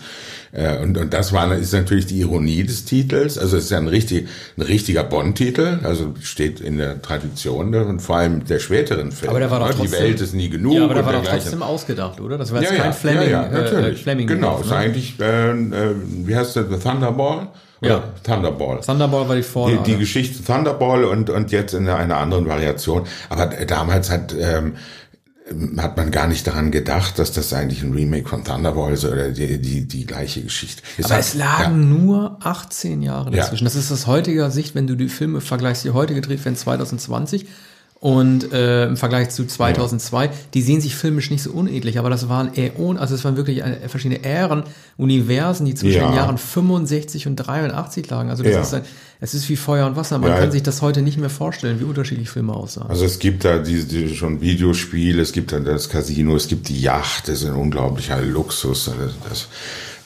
äh, 0.51 0.81
und, 0.81 0.97
und 0.97 1.13
das 1.13 1.33
war, 1.33 1.53
ist 1.55 1.73
natürlich 1.73 2.05
die 2.05 2.19
Ironie 2.19 2.63
des 2.63 2.85
Titels. 2.85 3.37
Also 3.37 3.57
es 3.57 3.65
ist 3.65 3.69
ja 3.71 3.77
ein, 3.77 3.87
richtig, 3.87 4.27
ein 4.57 4.61
richtiger 4.61 5.03
Bond-Titel, 5.03 5.79
also 5.83 6.13
steht 6.21 6.59
in 6.59 6.77
der 6.77 7.01
Tradition 7.01 7.73
und 7.73 7.99
vor 8.01 8.17
allem 8.17 8.45
der 8.45 8.59
späteren 8.59 9.11
Filme. 9.11 9.31
Aber 9.31 9.39
der 9.39 9.51
war 9.51 9.59
doch 9.59 9.67
trotzdem, 9.67 9.85
Die 9.85 9.91
Welt 9.91 10.21
ist 10.21 10.33
nie 10.33 10.49
genug. 10.49 10.73
Ja, 10.73 10.83
aber 10.85 10.95
der 10.95 11.05
war 11.05 11.13
doch 11.13 11.25
trotzdem 11.25 11.61
ausgedacht, 11.61 12.19
oder? 12.21 12.37
Das 12.37 12.51
war 12.51 12.61
jetzt 12.61 12.71
ja, 12.71 12.77
kein 12.77 12.87
ja, 12.87 12.91
Fleming. 12.93 13.29
Ja, 13.29 13.43
ja, 13.43 13.49
natürlich. 13.49 13.99
Äh, 13.99 14.03
Fleming 14.03 14.27
genau, 14.27 14.59
ist 14.59 14.69
ne? 14.69 14.75
eigentlich, 14.75 15.19
äh, 15.19 15.51
äh, 15.51 15.95
wie 16.25 16.35
heißt 16.35 16.55
der, 16.55 16.65
The 16.69 16.77
Thunderball? 16.77 17.49
Oder 17.81 17.89
Ja. 17.89 18.03
Thunderball. 18.23 18.81
Thunderball 18.81 19.27
war 19.27 19.35
die 19.35 19.41
Die, 19.41 19.47
Vorlage. 19.47 19.83
die 19.83 19.97
Geschichte 19.97 20.43
Thunderball 20.43 21.03
und, 21.03 21.29
und 21.29 21.51
jetzt 21.51 21.73
in 21.73 21.87
einer 21.87 22.17
anderen 22.17 22.47
Variation. 22.47 23.03
Aber 23.29 23.45
damals 23.47 24.09
hat, 24.09 24.33
ähm, 24.39 24.73
hat 25.77 25.95
man 25.95 26.11
gar 26.11 26.27
nicht 26.27 26.45
daran 26.45 26.71
gedacht, 26.71 27.19
dass 27.19 27.31
das 27.31 27.53
eigentlich 27.53 27.81
ein 27.81 27.93
Remake 27.93 28.27
von 28.27 28.43
Thunderball 28.43 28.91
ist 28.93 29.05
oder 29.05 29.29
die, 29.29 29.61
die, 29.61 29.87
die 29.87 30.05
gleiche 30.05 30.41
Geschichte. 30.41 30.81
Aber 31.03 31.13
hat- 31.13 31.19
es 31.21 31.35
lagen 31.35 32.03
nur 32.05 32.37
18 32.41 33.01
Jahre 33.01 33.29
Ja. 33.31 33.37
dazwischen. 33.43 33.63
Das 33.63 33.75
ist 33.75 33.91
aus 33.91 34.07
heutiger 34.07 34.51
Sicht, 34.51 34.75
wenn 34.75 34.87
du 34.87 34.95
die 34.95 35.07
Filme 35.07 35.39
vergleichst, 35.39 35.85
die 35.85 35.91
heute 35.91 36.13
gedreht 36.15 36.43
werden, 36.43 36.55
2020 36.57 37.45
und 37.99 38.51
äh, 38.53 38.85
im 38.85 38.95
Vergleich 38.97 39.29
zu 39.31 39.45
2002, 39.47 40.29
die 40.53 40.61
sehen 40.61 40.81
sich 40.81 40.95
filmisch 40.95 41.31
nicht 41.31 41.41
so 41.41 41.51
unähnlich, 41.51 41.97
aber 41.97 42.09
das 42.11 42.29
waren 42.29 42.51
Äon, 42.55 42.97
also 42.97 43.15
es 43.15 43.23
waren 43.25 43.37
wirklich 43.37 43.63
eine, 43.63 43.77
verschiedene 43.89 44.23
Ähren, 44.23 44.63
Universen, 44.97 45.65
die 45.65 45.73
zwischen 45.73 46.01
Ja. 46.01 46.07
den 46.09 46.15
Jahren 46.15 46.37
65 46.37 47.25
und 47.27 47.35
83 47.37 48.07
lagen. 48.09 48.29
Also 48.29 48.43
das 48.43 48.53
Ja. 48.53 48.61
ist 48.61 48.73
ein, 48.75 48.81
es 49.19 49.33
ist 49.33 49.49
wie 49.49 49.55
Feuer 49.55 49.87
und 49.87 49.95
Wasser. 49.95 50.19
Man 50.19 50.29
Ja. 50.29 50.37
kann 50.39 50.51
sich 50.51 50.61
das 50.61 50.81
heute 50.83 51.01
nicht 51.01 51.17
mehr 51.17 51.31
vorstellen, 51.31 51.79
wie 51.79 51.85
unterschiedlich 51.85 52.29
Filme 52.29 52.53
aussahen. 52.53 52.87
Also 52.87 53.03
es 53.05 53.17
gibt 53.17 53.43
da 53.45 53.57
diese, 53.57 53.87
diese 53.87 54.13
schon 54.13 54.41
Videospiele, 54.41 55.19
es 55.21 55.31
gibt 55.31 55.51
da 55.51 55.59
das 55.59 55.89
Casino, 55.89 56.35
es 56.35 56.47
gibt 56.47 56.69
die 56.69 56.79
Yacht, 56.79 57.27
das 57.27 57.41
ist 57.41 57.45
ein 57.47 57.55
unglaublicher 57.55 58.21
Luxus. 58.21 58.85
Das, 58.85 58.95
das, 59.27 59.47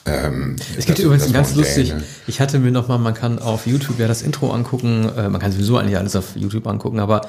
ähm, 0.06 0.56
Es 0.78 0.86
gibt 0.86 0.98
das- 0.98 1.04
übrigens 1.04 1.24
das 1.24 1.32
ganz 1.34 1.54
lustig, 1.54 1.92
ich 2.26 2.40
hatte 2.40 2.58
mir 2.58 2.70
noch 2.70 2.88
mal, 2.88 2.96
man 2.98 3.12
kann 3.14 3.38
auf 3.38 3.66
YouTube 3.66 3.98
ja 3.98 4.08
das 4.08 4.22
Intro 4.22 4.50
angucken, 4.50 5.10
äh, 5.14 5.28
man 5.28 5.40
kann 5.42 5.52
sowieso 5.52 5.76
eigentlich 5.76 5.98
alles 5.98 6.16
auf 6.16 6.34
YouTube 6.36 6.66
angucken, 6.66 6.98
aber 6.98 7.20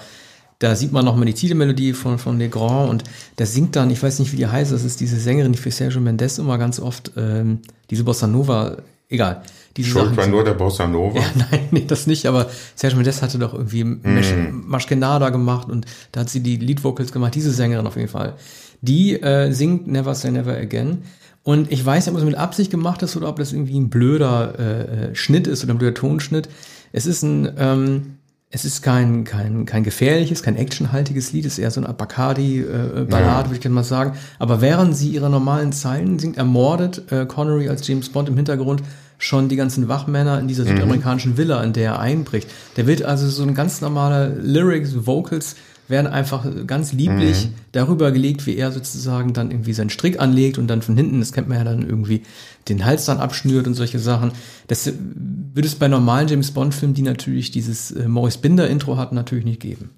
da 0.64 0.78
sieht 0.78 0.94
man 0.94 1.04
noch 1.04 1.18
mal 1.18 1.26
die 1.26 1.34
Titelmelodie 1.34 1.92
von, 1.92 2.18
von 2.18 2.40
Legrand 2.40 2.90
und 2.90 3.04
der 3.38 3.46
singt 3.46 3.76
dann, 3.76 3.90
ich 3.92 4.02
weiß 4.02 4.20
nicht, 4.20 4.32
wie 4.32 4.38
die 4.38 4.48
heißt, 4.48 4.72
das 4.72 4.86
ist 4.86 5.02
diese 5.02 5.20
Sängerin, 5.20 5.52
die 5.52 5.58
für 5.58 5.72
Sergio 5.72 6.00
Mendes 6.00 6.40
immer 6.40 6.58
ganz 6.58 6.80
oft, 6.80 7.12
ähm, 7.18 7.60
diese 7.90 8.06
Bossa 8.06 8.28
Nova, 8.28 8.78
egal. 9.10 9.44
Diese 9.76 9.90
Schuld 9.90 10.06
Sachen 10.06 10.18
war 10.18 10.28
nur 10.28 10.44
der 10.46 10.54
Bossa 10.54 10.88
Nova. 10.88 11.20
Ja, 11.20 11.26
nein, 11.52 11.68
nee, 11.72 11.84
das 11.86 12.08
nicht, 12.08 12.28
aber 12.28 12.50
Sergio 12.76 12.98
Mendes 12.98 13.22
hatte 13.22 13.40
doch 13.40 13.54
irgendwie 13.54 13.84
Mm. 13.84 14.64
Maschkenada 14.66 15.32
gemacht 15.32 15.70
und 15.70 15.86
da 16.14 16.22
hat 16.22 16.30
sie 16.30 16.40
die 16.40 16.56
Lead-Vocals 16.56 17.12
gemacht, 17.12 17.36
diese 17.36 17.52
Sängerin 17.52 17.86
auf 17.86 17.98
jeden 17.98 18.08
Fall. 18.08 18.36
Die 18.80 19.22
äh, 19.22 19.52
singt 19.52 19.88
Never 19.88 20.16
Say 20.16 20.32
Never 20.32 20.56
Again. 20.56 21.00
Und 21.44 21.74
ich 21.74 21.86
weiß 21.86 22.06
nicht, 22.06 22.14
ob 22.14 22.20
es 22.20 22.26
mit 22.26 22.36
Absicht 22.36 22.72
gemacht 22.72 23.04
ist 23.04 23.18
oder 23.18 23.28
ob 23.28 23.36
das 23.36 23.52
irgendwie 23.52 23.78
ein 23.78 23.90
blöder 23.90 24.54
äh, 24.58 25.10
äh, 25.12 25.16
Schnitt 25.16 25.46
ist 25.48 25.64
oder 25.66 25.74
ein 25.74 25.78
blöder 25.78 25.94
Tonschnitt. 25.94 26.48
Es 26.94 27.06
ist 27.06 27.22
ein, 27.22 27.52
ähm, 27.58 28.18
es 28.56 28.66
ist 28.66 28.84
kein, 28.84 29.24
kein, 29.24 29.66
kein 29.66 29.84
gefährliches, 29.84 30.44
kein 30.44 30.56
actionhaltiges 30.56 31.34
Lied, 31.34 31.48
es 31.48 31.54
ist 31.54 31.58
eher 31.58 31.72
so 31.72 31.84
eine 31.84 31.92
Bacardi-Ballade, 31.92 33.48
würde 33.48 33.56
ich 33.56 33.62
gerne 33.62 33.74
mal 33.74 33.84
sagen. 33.84 34.14
Aber 34.38 34.62
während 34.62 34.96
sie 34.96 35.10
ihre 35.10 35.32
normalen 35.32 35.72
Zeilen 35.72 36.20
singt, 36.20 36.38
ermordet 36.38 37.12
äh, 37.12 37.26
Connery 37.26 37.68
als 37.68 37.88
James 37.88 38.10
Bond 38.10 38.30
im 38.30 38.36
Hintergrund 38.36 38.84
schon 39.18 39.50
die 39.50 39.56
ganzen 39.56 39.88
Wachmänner 39.88 40.40
in 40.40 40.48
dieser 40.48 40.66
südamerikanischen 40.66 41.36
Villa, 41.36 41.64
in 41.64 41.74
der 41.74 41.94
er 41.94 42.00
einbricht. 42.00 42.48
Der 42.78 42.86
wird 42.86 43.02
also 43.02 43.28
so 43.28 43.42
ein 43.42 43.56
ganz 43.56 43.82
normaler 43.82 44.28
Lyrics, 44.30 45.08
Vocals 45.08 45.56
werden 45.88 46.08
einfach 46.08 46.46
ganz 46.66 46.94
lieblich 46.94 47.50
darüber 47.72 48.12
gelegt, 48.12 48.46
wie 48.46 48.56
er 48.56 48.72
sozusagen 48.72 49.34
dann 49.34 49.52
irgendwie 49.52 49.74
seinen 49.74 49.90
Strick 49.90 50.20
anlegt 50.20 50.58
und 50.58 50.68
dann 50.68 50.82
von 50.82 50.96
hinten, 50.96 51.20
das 51.20 51.34
kennt 51.34 51.50
man 51.50 51.58
ja 51.58 51.64
dann 51.64 51.88
irgendwie, 51.88 52.24
den 52.70 52.86
Hals 52.86 53.06
dann 53.06 53.18
abschnürt 53.18 53.68
und 53.68 53.74
solche 53.74 54.00
Sachen. 54.00 54.32
Das 54.68 54.86
würde 54.86 55.68
es 55.68 55.76
bei 55.76 55.88
normalen 55.88 56.28
James 56.28 56.52
Bond-Filmen, 56.52 56.94
die 56.94 57.02
natürlich 57.02 57.52
dieses 57.52 57.92
äh, 57.92 58.08
Maurice 58.08 58.40
Binder-Intro 58.40 58.98
hatten, 58.98 59.16
natürlich 59.16 59.46
nicht 59.46 59.60
geben. 59.60 59.90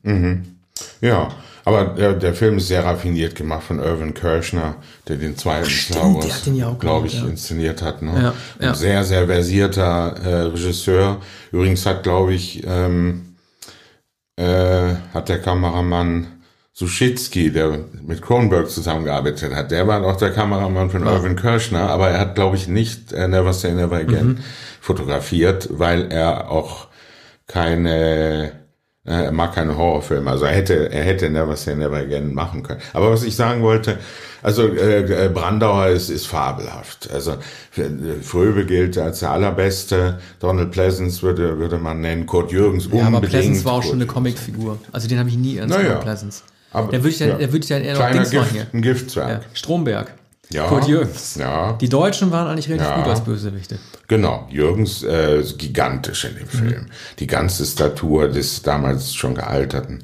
Ja, 1.01 1.29
aber 1.63 1.85
der, 1.97 2.13
der 2.13 2.33
Film 2.33 2.57
ist 2.57 2.67
sehr 2.67 2.83
raffiniert 2.83 3.35
gemacht 3.35 3.63
von 3.63 3.79
Irvin 3.79 4.13
Kershner, 4.13 4.75
der 5.07 5.17
den 5.17 5.37
zweiten 5.37 5.69
Star 5.69 6.13
Wars, 6.13 6.43
glaube 6.79 7.07
ich, 7.07 7.19
ja. 7.19 7.25
inszeniert 7.25 7.81
hat. 7.81 8.01
Ne? 8.01 8.11
Ja, 8.13 8.33
ja. 8.59 8.69
Ein 8.69 8.75
sehr, 8.75 9.03
sehr 9.03 9.25
versierter 9.25 10.15
äh, 10.23 10.41
Regisseur. 10.47 11.21
Übrigens 11.51 11.85
hat, 11.85 12.03
glaube 12.03 12.33
ich, 12.33 12.63
ähm, 12.67 13.34
äh, 14.37 14.95
hat 15.13 15.29
der 15.29 15.39
Kameramann 15.41 16.27
Suschitzky, 16.73 17.51
der 17.51 17.85
mit 18.05 18.21
Kronberg 18.21 18.69
zusammengearbeitet 18.69 19.55
hat, 19.55 19.71
der 19.71 19.87
war 19.87 20.03
auch 20.03 20.17
der 20.17 20.31
Kameramann 20.31 20.89
von 20.89 21.05
Irvin 21.07 21.37
Kershner, 21.37 21.89
aber 21.89 22.09
er 22.09 22.19
hat, 22.19 22.35
glaube 22.35 22.57
ich, 22.57 22.67
nicht 22.67 23.13
äh, 23.13 23.29
Never 23.29 23.53
Say 23.53 23.71
Never 23.71 23.95
Again 23.95 24.27
Mhm. 24.27 24.37
fotografiert, 24.81 25.69
weil 25.71 26.11
er 26.11 26.51
auch 26.51 26.87
keine 27.47 28.51
er 29.05 29.31
mag 29.31 29.53
keine 29.53 29.77
Horrorfilme, 29.77 30.29
also 30.31 30.45
er 30.45 30.53
hätte, 30.53 30.91
er 30.91 31.03
hätte 31.03 31.29
Never 31.29 31.55
Say 31.55 31.75
Never 31.75 31.97
Again 31.97 32.33
machen 32.33 32.63
können. 32.63 32.81
Aber 32.93 33.11
was 33.11 33.23
ich 33.23 33.35
sagen 33.35 33.61
wollte, 33.61 33.97
also 34.41 34.67
äh, 34.67 35.25
äh, 35.25 35.29
Brandauer 35.29 35.87
ist, 35.87 36.09
ist 36.09 36.25
fabelhaft. 36.27 37.09
Also 37.13 37.31
äh, 37.77 38.21
Fröbe 38.21 38.65
gilt 38.65 38.97
als 38.97 39.19
der 39.19 39.31
allerbeste, 39.31 40.19
Donald 40.39 40.71
Pleasance 40.71 41.21
würde, 41.21 41.57
würde 41.59 41.77
man 41.77 42.01
nennen, 42.01 42.25
Kurt 42.25 42.51
Jürgens 42.51 42.85
Ja, 42.91 43.05
aber 43.05 43.17
unbedingt. 43.17 43.31
Pleasance 43.31 43.65
war 43.65 43.73
auch 43.73 43.83
schon 43.83 43.93
eine. 43.95 44.05
Comicfigur. 44.07 44.79
Also 44.91 45.07
den 45.07 45.19
habe 45.19 45.29
ich 45.29 45.37
nie 45.37 45.57
ernst 45.57 45.69
Naja. 45.75 45.83
genommen, 45.87 46.03
Pleasance. 46.03 46.41
Aber- 46.71 46.91
der 46.91 46.99
würde 47.01 47.09
ich 47.09 47.17
dann, 47.19 47.29
ja. 47.29 47.35
der 47.37 47.47
würde 47.53 47.63
ich 47.63 47.69
dann 47.69 47.81
eher 47.83 47.93
noch 47.93 47.99
Kleiner 47.99 48.19
Dings 48.21 48.33
machen 48.33 48.43
Gift, 48.43 48.53
hier. 48.53 48.67
ein 48.73 48.81
Giftzwerg. 48.81 49.29
Ja, 49.29 49.39
Stromberg. 49.53 50.13
Ja. 50.51 50.67
Kurt 50.67 50.87
Jürgens. 50.87 51.35
Ja. 51.35 51.73
Die 51.73 51.89
Deutschen 51.89 52.31
waren 52.31 52.47
eigentlich 52.47 52.69
relativ 52.69 52.87
Ja. 52.87 52.97
gut 52.97 53.07
als 53.07 53.23
Bösewichte. 53.23 53.77
Genau, 54.07 54.47
Jürgens 54.51 55.03
äh, 55.03 55.43
gigantisch 55.57 56.25
in 56.25 56.35
dem 56.37 56.47
Film. 56.47 56.85
Die 57.19 57.27
ganze 57.27 57.65
Statur 57.65 58.27
des 58.29 58.61
damals 58.61 59.15
schon 59.15 59.33
gealterten 59.35 60.03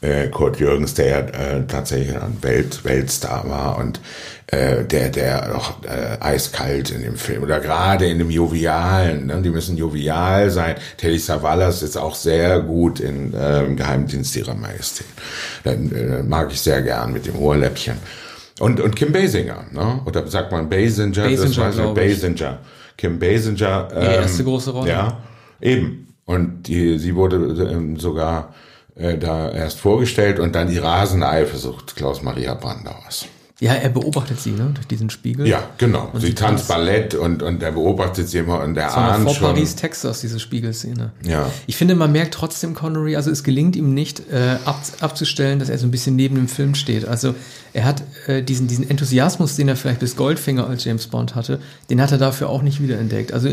äh, 0.00 0.28
Kurt 0.28 0.58
Jürgens, 0.58 0.94
der 0.94 1.34
äh, 1.34 1.66
tatsächlich 1.66 2.14
ein 2.14 2.38
Welt, 2.42 2.84
Weltstar 2.84 3.48
war 3.48 3.78
und 3.78 4.00
äh, 4.48 4.84
der, 4.84 5.08
der 5.08 5.56
auch 5.56 5.82
äh, 5.84 6.18
eiskalt 6.20 6.90
in 6.90 7.02
dem 7.02 7.16
Film 7.16 7.42
oder 7.42 7.58
gerade 7.60 8.06
in 8.06 8.18
dem 8.18 8.30
Jovialen, 8.30 9.26
ne? 9.26 9.40
die 9.42 9.48
müssen 9.50 9.76
jovial 9.76 10.50
sein. 10.50 10.76
Telly 10.98 11.18
Savalas 11.18 11.82
ist 11.82 11.96
auch 11.96 12.14
sehr 12.14 12.60
gut 12.60 13.00
in 13.00 13.32
äh, 13.32 13.64
im 13.64 13.76
Geheimdienst 13.76 14.36
ihrer 14.36 14.54
Majestät. 14.54 15.06
Dann 15.64 15.90
äh, 15.92 16.22
mag 16.22 16.52
ich 16.52 16.60
sehr 16.60 16.82
gern 16.82 17.12
mit 17.12 17.26
dem 17.26 17.36
Ohrläppchen. 17.36 17.96
Und, 18.60 18.80
und 18.80 18.94
Kim 18.94 19.12
Basinger, 19.12 19.66
ne? 19.72 20.00
oder 20.04 20.26
sagt 20.28 20.52
man 20.52 20.68
Basinger, 20.68 21.28
das 21.28 21.40
Basinger, 21.40 21.70
glaub 21.70 21.98
ich. 21.98 22.20
Basinger. 22.20 22.58
Kim 22.96 23.18
Basinger. 23.18 23.88
Ähm, 23.92 24.02
erste 24.02 24.44
große 24.44 24.70
Rolle. 24.70 24.90
Ja, 24.90 25.20
eben. 25.60 26.14
Und 26.24 26.68
die, 26.68 26.98
sie 26.98 27.14
wurde 27.16 27.36
ähm, 27.36 27.98
sogar 27.98 28.54
äh, 28.94 29.18
da 29.18 29.50
erst 29.50 29.80
vorgestellt 29.80 30.38
und 30.38 30.54
dann 30.54 30.68
die 30.68 30.78
rasende 30.78 31.28
Eifersucht 31.28 31.96
Klaus-Maria 31.96 32.54
Brandauers. 32.54 33.26
Ja, 33.60 33.72
er 33.72 33.88
beobachtet 33.88 34.40
sie, 34.40 34.50
ne, 34.50 34.72
durch 34.74 34.88
diesen 34.88 35.10
Spiegel. 35.10 35.46
Ja, 35.46 35.62
genau. 35.78 36.10
Und 36.12 36.20
sie 36.20 36.28
sie 36.28 36.34
tanzt 36.34 36.66
Ballett 36.66 37.14
und, 37.14 37.40
und 37.40 37.62
er 37.62 37.70
beobachtet 37.70 38.28
sie 38.28 38.38
immer 38.38 38.60
und 38.60 38.74
der 38.74 38.86
Das 38.86 38.94
ahnt 38.94 39.24
vor 39.24 39.34
schon. 39.34 39.54
Paris, 39.54 39.76
Texas, 39.76 40.20
diese 40.20 40.40
Spiegelszene. 40.40 41.12
Ja. 41.24 41.48
Ich 41.68 41.76
finde, 41.76 41.94
man 41.94 42.10
merkt 42.10 42.34
trotzdem 42.34 42.74
Connery, 42.74 43.14
also 43.14 43.30
es 43.30 43.44
gelingt 43.44 43.76
ihm 43.76 43.94
nicht 43.94 44.28
äh, 44.32 44.56
ab, 44.64 44.82
abzustellen, 44.98 45.60
dass 45.60 45.68
er 45.68 45.78
so 45.78 45.86
ein 45.86 45.92
bisschen 45.92 46.16
neben 46.16 46.34
dem 46.34 46.48
Film 46.48 46.74
steht. 46.74 47.06
Also 47.06 47.36
er 47.72 47.84
hat 47.84 48.02
äh, 48.26 48.42
diesen, 48.42 48.66
diesen 48.66 48.90
Enthusiasmus, 48.90 49.54
den 49.54 49.68
er 49.68 49.76
vielleicht 49.76 50.00
bis 50.00 50.16
Goldfinger 50.16 50.66
als 50.66 50.84
James 50.84 51.06
Bond 51.06 51.36
hatte, 51.36 51.60
den 51.90 52.00
hat 52.00 52.10
er 52.10 52.18
dafür 52.18 52.48
auch 52.48 52.62
nicht 52.62 52.82
wiederentdeckt. 52.82 53.32
Also 53.32 53.50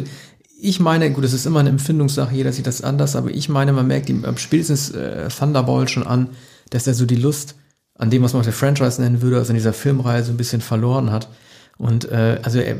ich 0.59 0.79
meine, 0.79 1.11
gut, 1.11 1.23
das 1.23 1.33
ist 1.33 1.45
immer 1.45 1.59
eine 1.59 1.69
Empfindungssache, 1.69 2.33
jeder 2.33 2.51
sieht 2.53 2.65
das 2.65 2.81
anders, 2.81 3.15
aber 3.15 3.29
ich 3.29 3.49
meine, 3.49 3.71
man 3.71 3.85
merkt 3.85 4.09
ihm 4.09 4.25
ab 4.25 4.39
spätestens 4.39 4.89
äh, 4.91 5.27
Thunderball 5.29 5.87
schon 5.87 6.07
an, 6.07 6.29
dass 6.71 6.87
er 6.87 6.95
so 6.95 7.05
die 7.05 7.15
Lust 7.15 7.55
an 8.01 8.09
dem, 8.09 8.23
was 8.23 8.33
man 8.33 8.41
heute 8.41 8.51
Franchise 8.51 8.99
nennen 8.99 9.21
würde, 9.21 9.37
also 9.37 9.51
in 9.51 9.55
dieser 9.57 9.73
Filmreihe 9.73 10.23
so 10.23 10.31
ein 10.31 10.37
bisschen 10.37 10.59
verloren 10.59 11.11
hat. 11.11 11.29
Und 11.77 12.11
äh, 12.11 12.39
also 12.41 12.59
er, 12.59 12.75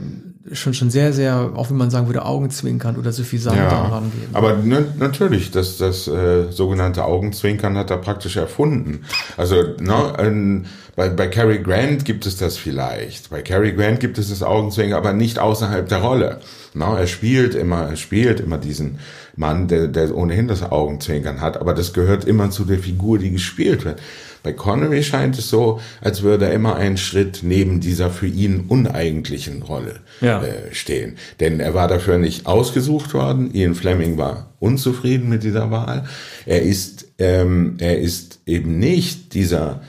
schon, 0.52 0.74
schon 0.74 0.90
sehr, 0.90 1.14
sehr, 1.14 1.52
auch 1.56 1.70
wie 1.70 1.76
man 1.76 1.92
sagen 1.92 2.08
würde, 2.08 2.26
Augenzwinkern 2.26 2.98
oder 2.98 3.12
so 3.12 3.24
viel 3.24 3.40
Sand 3.40 3.58
Ja, 3.58 3.70
daran 3.70 4.12
geben. 4.12 4.34
aber 4.34 4.58
ne, 4.58 4.86
natürlich, 4.98 5.52
das, 5.52 5.78
das 5.78 6.08
äh, 6.08 6.52
sogenannte 6.52 7.06
Augenzwinkern 7.06 7.78
hat 7.78 7.92
er 7.92 7.98
praktisch 7.98 8.36
erfunden. 8.36 9.02
Also 9.38 9.56
ne, 9.80 10.14
ähm, 10.18 10.66
bei, 10.96 11.10
bei 11.10 11.28
Cary 11.28 11.60
Grant 11.60 12.04
gibt 12.04 12.26
es 12.26 12.38
das 12.38 12.58
vielleicht. 12.58 13.30
Bei 13.30 13.44
Cary 13.44 13.74
Grant 13.74 14.00
gibt 14.00 14.18
es 14.18 14.30
das 14.30 14.42
Augenzwinkern, 14.42 14.98
aber 14.98 15.14
nicht 15.14 15.38
außerhalb 15.38 15.88
der 15.88 16.00
Rolle. 16.00 16.40
Ne, 16.74 16.86
er 16.86 17.08
spielt 17.08 17.54
immer, 17.54 17.90
er 17.90 17.96
spielt 17.96 18.40
immer 18.40 18.58
diesen 18.58 18.98
Mann, 19.36 19.68
der, 19.68 19.88
der 19.88 20.16
ohnehin 20.16 20.48
das 20.48 20.64
Augenzwinkern 20.64 21.42
hat, 21.42 21.58
aber 21.58 21.74
das 21.74 21.94
gehört 21.94 22.26
immer 22.26 22.50
zu 22.50 22.66
der 22.66 22.80
Figur, 22.80 23.20
die 23.20 23.32
gespielt 23.32 23.86
wird. 23.86 24.02
Bei 24.44 24.54
Connery 24.54 25.04
scheint 25.04 25.38
es 25.38 25.50
so, 25.50 25.80
als 26.02 26.22
würde 26.24 26.46
er 26.46 26.54
immer 26.54 26.76
einen 26.76 26.98
Schritt 26.98 27.40
neben 27.44 27.80
dieser 27.80 28.10
für 28.10 28.28
ihn 28.28 28.62
uneigentlichen 28.68 29.62
Rolle 29.62 30.00
Ja. 30.20 30.44
äh, 30.44 30.74
stehen. 30.74 31.18
Denn 31.40 31.60
er 31.60 31.74
war 31.74 31.88
dafür 31.88 32.18
nicht 32.18 32.46
ausgesucht 32.48 33.14
worden. 33.14 33.54
Ian 33.54 33.76
Fleming 33.76 34.18
war 34.18 34.54
unzufrieden 34.60 35.30
mit 35.30 35.44
dieser 35.44 35.70
Wahl. 35.72 36.06
Er 36.46 36.62
ist, 36.64 37.06
ähm, 37.20 37.76
er 37.80 38.00
ist 38.00 38.40
eben 38.46 38.80
nicht 38.80 39.34
dieser 39.34 39.82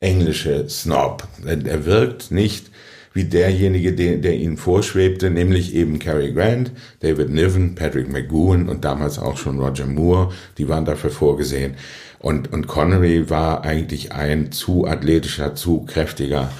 englische 0.00 0.68
Snob. 0.68 1.26
Er 1.46 1.64
er 1.66 1.86
wirkt 1.86 2.30
nicht 2.30 2.66
wie 3.14 3.24
derjenige, 3.24 3.92
der, 3.92 4.16
der 4.16 4.36
ihnen 4.36 4.56
vorschwebte, 4.56 5.30
nämlich 5.30 5.74
eben 5.74 5.98
Cary 6.00 6.32
Grant, 6.32 6.72
David 7.00 7.30
Niven, 7.30 7.76
Patrick 7.76 8.12
McGowan 8.12 8.68
und 8.68 8.84
damals 8.84 9.18
auch 9.18 9.36
schon 9.36 9.58
Roger 9.60 9.86
Moore, 9.86 10.32
die 10.58 10.68
waren 10.68 10.84
dafür 10.84 11.10
vorgesehen. 11.10 11.74
Und, 12.18 12.52
und 12.52 12.66
Connery 12.66 13.30
war 13.30 13.62
eigentlich 13.62 14.12
ein 14.12 14.50
zu 14.50 14.86
athletischer, 14.86 15.54
zu 15.54 15.84
kräftiger 15.86 16.50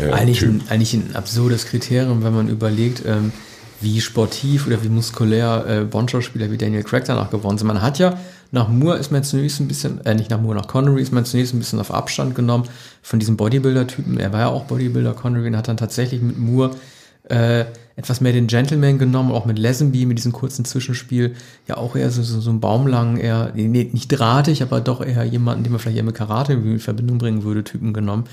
äh, 0.00 0.10
eigentlich, 0.10 0.40
Typ. 0.40 0.48
ein, 0.48 0.62
eigentlich 0.68 0.94
ein 0.94 1.14
absurdes 1.14 1.66
Kriterium, 1.66 2.24
wenn 2.24 2.34
man 2.34 2.48
überlegt, 2.48 3.02
ähm, 3.06 3.32
wie 3.80 4.00
sportiv 4.00 4.66
oder 4.66 4.82
wie 4.82 4.88
muskulär 4.88 5.64
äh, 5.68 5.84
Bond-Schauspieler 5.84 6.50
wie 6.50 6.58
Daniel 6.58 6.82
Craig 6.82 7.04
danach 7.06 7.30
geworden 7.30 7.56
sind. 7.56 7.66
Man 7.66 7.82
hat 7.82 7.98
ja, 7.98 8.18
nach 8.52 8.68
Moore 8.68 8.98
ist 8.98 9.12
man 9.12 9.22
zunächst 9.22 9.60
ein 9.60 9.68
bisschen, 9.68 10.04
äh, 10.04 10.14
nicht 10.14 10.30
nach 10.30 10.40
Moore, 10.40 10.56
nach 10.56 10.66
Connery 10.66 11.02
ist 11.02 11.12
man 11.12 11.24
zunächst 11.24 11.54
ein 11.54 11.58
bisschen 11.58 11.78
auf 11.78 11.92
Abstand 11.92 12.34
genommen 12.34 12.64
von 13.02 13.18
diesem 13.18 13.36
Bodybuilder-Typen. 13.36 14.18
Er 14.18 14.32
war 14.32 14.40
ja 14.40 14.48
auch 14.48 14.64
Bodybuilder, 14.64 15.14
Connery, 15.14 15.48
und 15.48 15.56
hat 15.56 15.68
dann 15.68 15.76
tatsächlich 15.76 16.20
mit 16.20 16.38
Moore 16.38 16.72
äh, 17.28 17.64
etwas 17.96 18.20
mehr 18.20 18.32
den 18.32 18.46
Gentleman 18.46 18.98
genommen, 18.98 19.30
auch 19.30 19.44
mit 19.44 19.58
Lazenby, 19.58 20.06
mit 20.06 20.18
diesem 20.18 20.32
kurzen 20.32 20.64
Zwischenspiel, 20.64 21.34
ja 21.68 21.76
auch 21.76 21.94
eher 21.94 22.10
so, 22.10 22.22
so, 22.22 22.40
so 22.40 22.50
einen 22.50 22.60
baumlangen, 22.60 23.18
eher, 23.18 23.52
nee, 23.54 23.90
nicht 23.92 24.08
drahtig, 24.08 24.62
aber 24.62 24.80
doch 24.80 25.04
eher 25.04 25.22
jemanden, 25.24 25.62
den 25.62 25.72
man 25.72 25.80
vielleicht 25.80 25.98
eher 25.98 26.04
mit 26.04 26.14
Karate 26.14 26.54
in 26.54 26.78
Verbindung 26.80 27.18
bringen 27.18 27.44
würde, 27.44 27.62
Typen 27.62 27.92
genommen. 27.92 28.24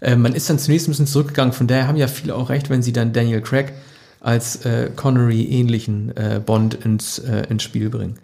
Äh, 0.00 0.16
man 0.16 0.34
ist 0.34 0.50
dann 0.50 0.58
zunächst 0.58 0.88
ein 0.88 0.90
bisschen 0.90 1.06
zurückgegangen, 1.06 1.52
von 1.52 1.66
daher 1.66 1.86
haben 1.86 1.96
ja 1.96 2.08
viele 2.08 2.34
auch 2.34 2.50
recht, 2.50 2.68
wenn 2.68 2.82
sie 2.82 2.92
dann 2.92 3.12
Daniel 3.12 3.40
Craig 3.40 3.72
als 4.20 4.64
äh, 4.66 4.90
Connery-ähnlichen 4.94 6.16
äh, 6.16 6.40
Bond 6.44 6.74
ins, 6.74 7.18
äh, 7.18 7.44
ins 7.48 7.62
Spiel 7.62 7.90
bringen. 7.90 8.16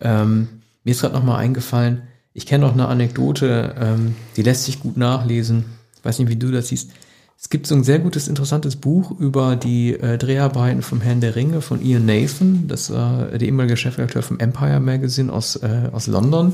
Ähm, 0.00 0.48
mir 0.84 0.92
ist 0.92 1.00
gerade 1.00 1.14
noch 1.14 1.24
mal 1.24 1.36
eingefallen, 1.36 2.02
ich 2.32 2.46
kenne 2.46 2.64
noch 2.64 2.72
eine 2.72 2.86
Anekdote, 2.86 3.74
ähm, 3.78 4.14
die 4.36 4.42
lässt 4.42 4.64
sich 4.64 4.80
gut 4.80 4.96
nachlesen. 4.96 5.64
Ich 5.96 6.04
weiß 6.04 6.18
nicht, 6.20 6.28
wie 6.28 6.36
du 6.36 6.50
das 6.50 6.68
siehst. 6.68 6.90
Es 7.36 7.48
gibt 7.48 7.66
so 7.66 7.74
ein 7.74 7.84
sehr 7.84 7.98
gutes, 7.98 8.28
interessantes 8.28 8.76
Buch 8.76 9.18
über 9.18 9.56
die 9.56 9.94
äh, 9.94 10.18
Dreharbeiten 10.18 10.82
vom 10.82 11.00
Herrn 11.00 11.20
der 11.20 11.36
Ringe 11.36 11.62
von 11.62 11.82
Ian 11.82 12.04
Nathan, 12.04 12.68
das 12.68 12.90
war 12.90 13.26
der 13.26 13.40
ehemalige 13.40 13.76
Chefredakteur 13.76 14.22
vom 14.22 14.38
Empire 14.38 14.78
Magazine 14.78 15.32
aus, 15.32 15.56
äh, 15.56 15.88
aus 15.90 16.06
London. 16.06 16.52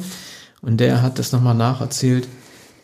Und 0.63 0.79
der 0.79 1.03
hat 1.03 1.19
das 1.19 1.33
nochmal 1.33 1.55
nacherzählt. 1.55 2.29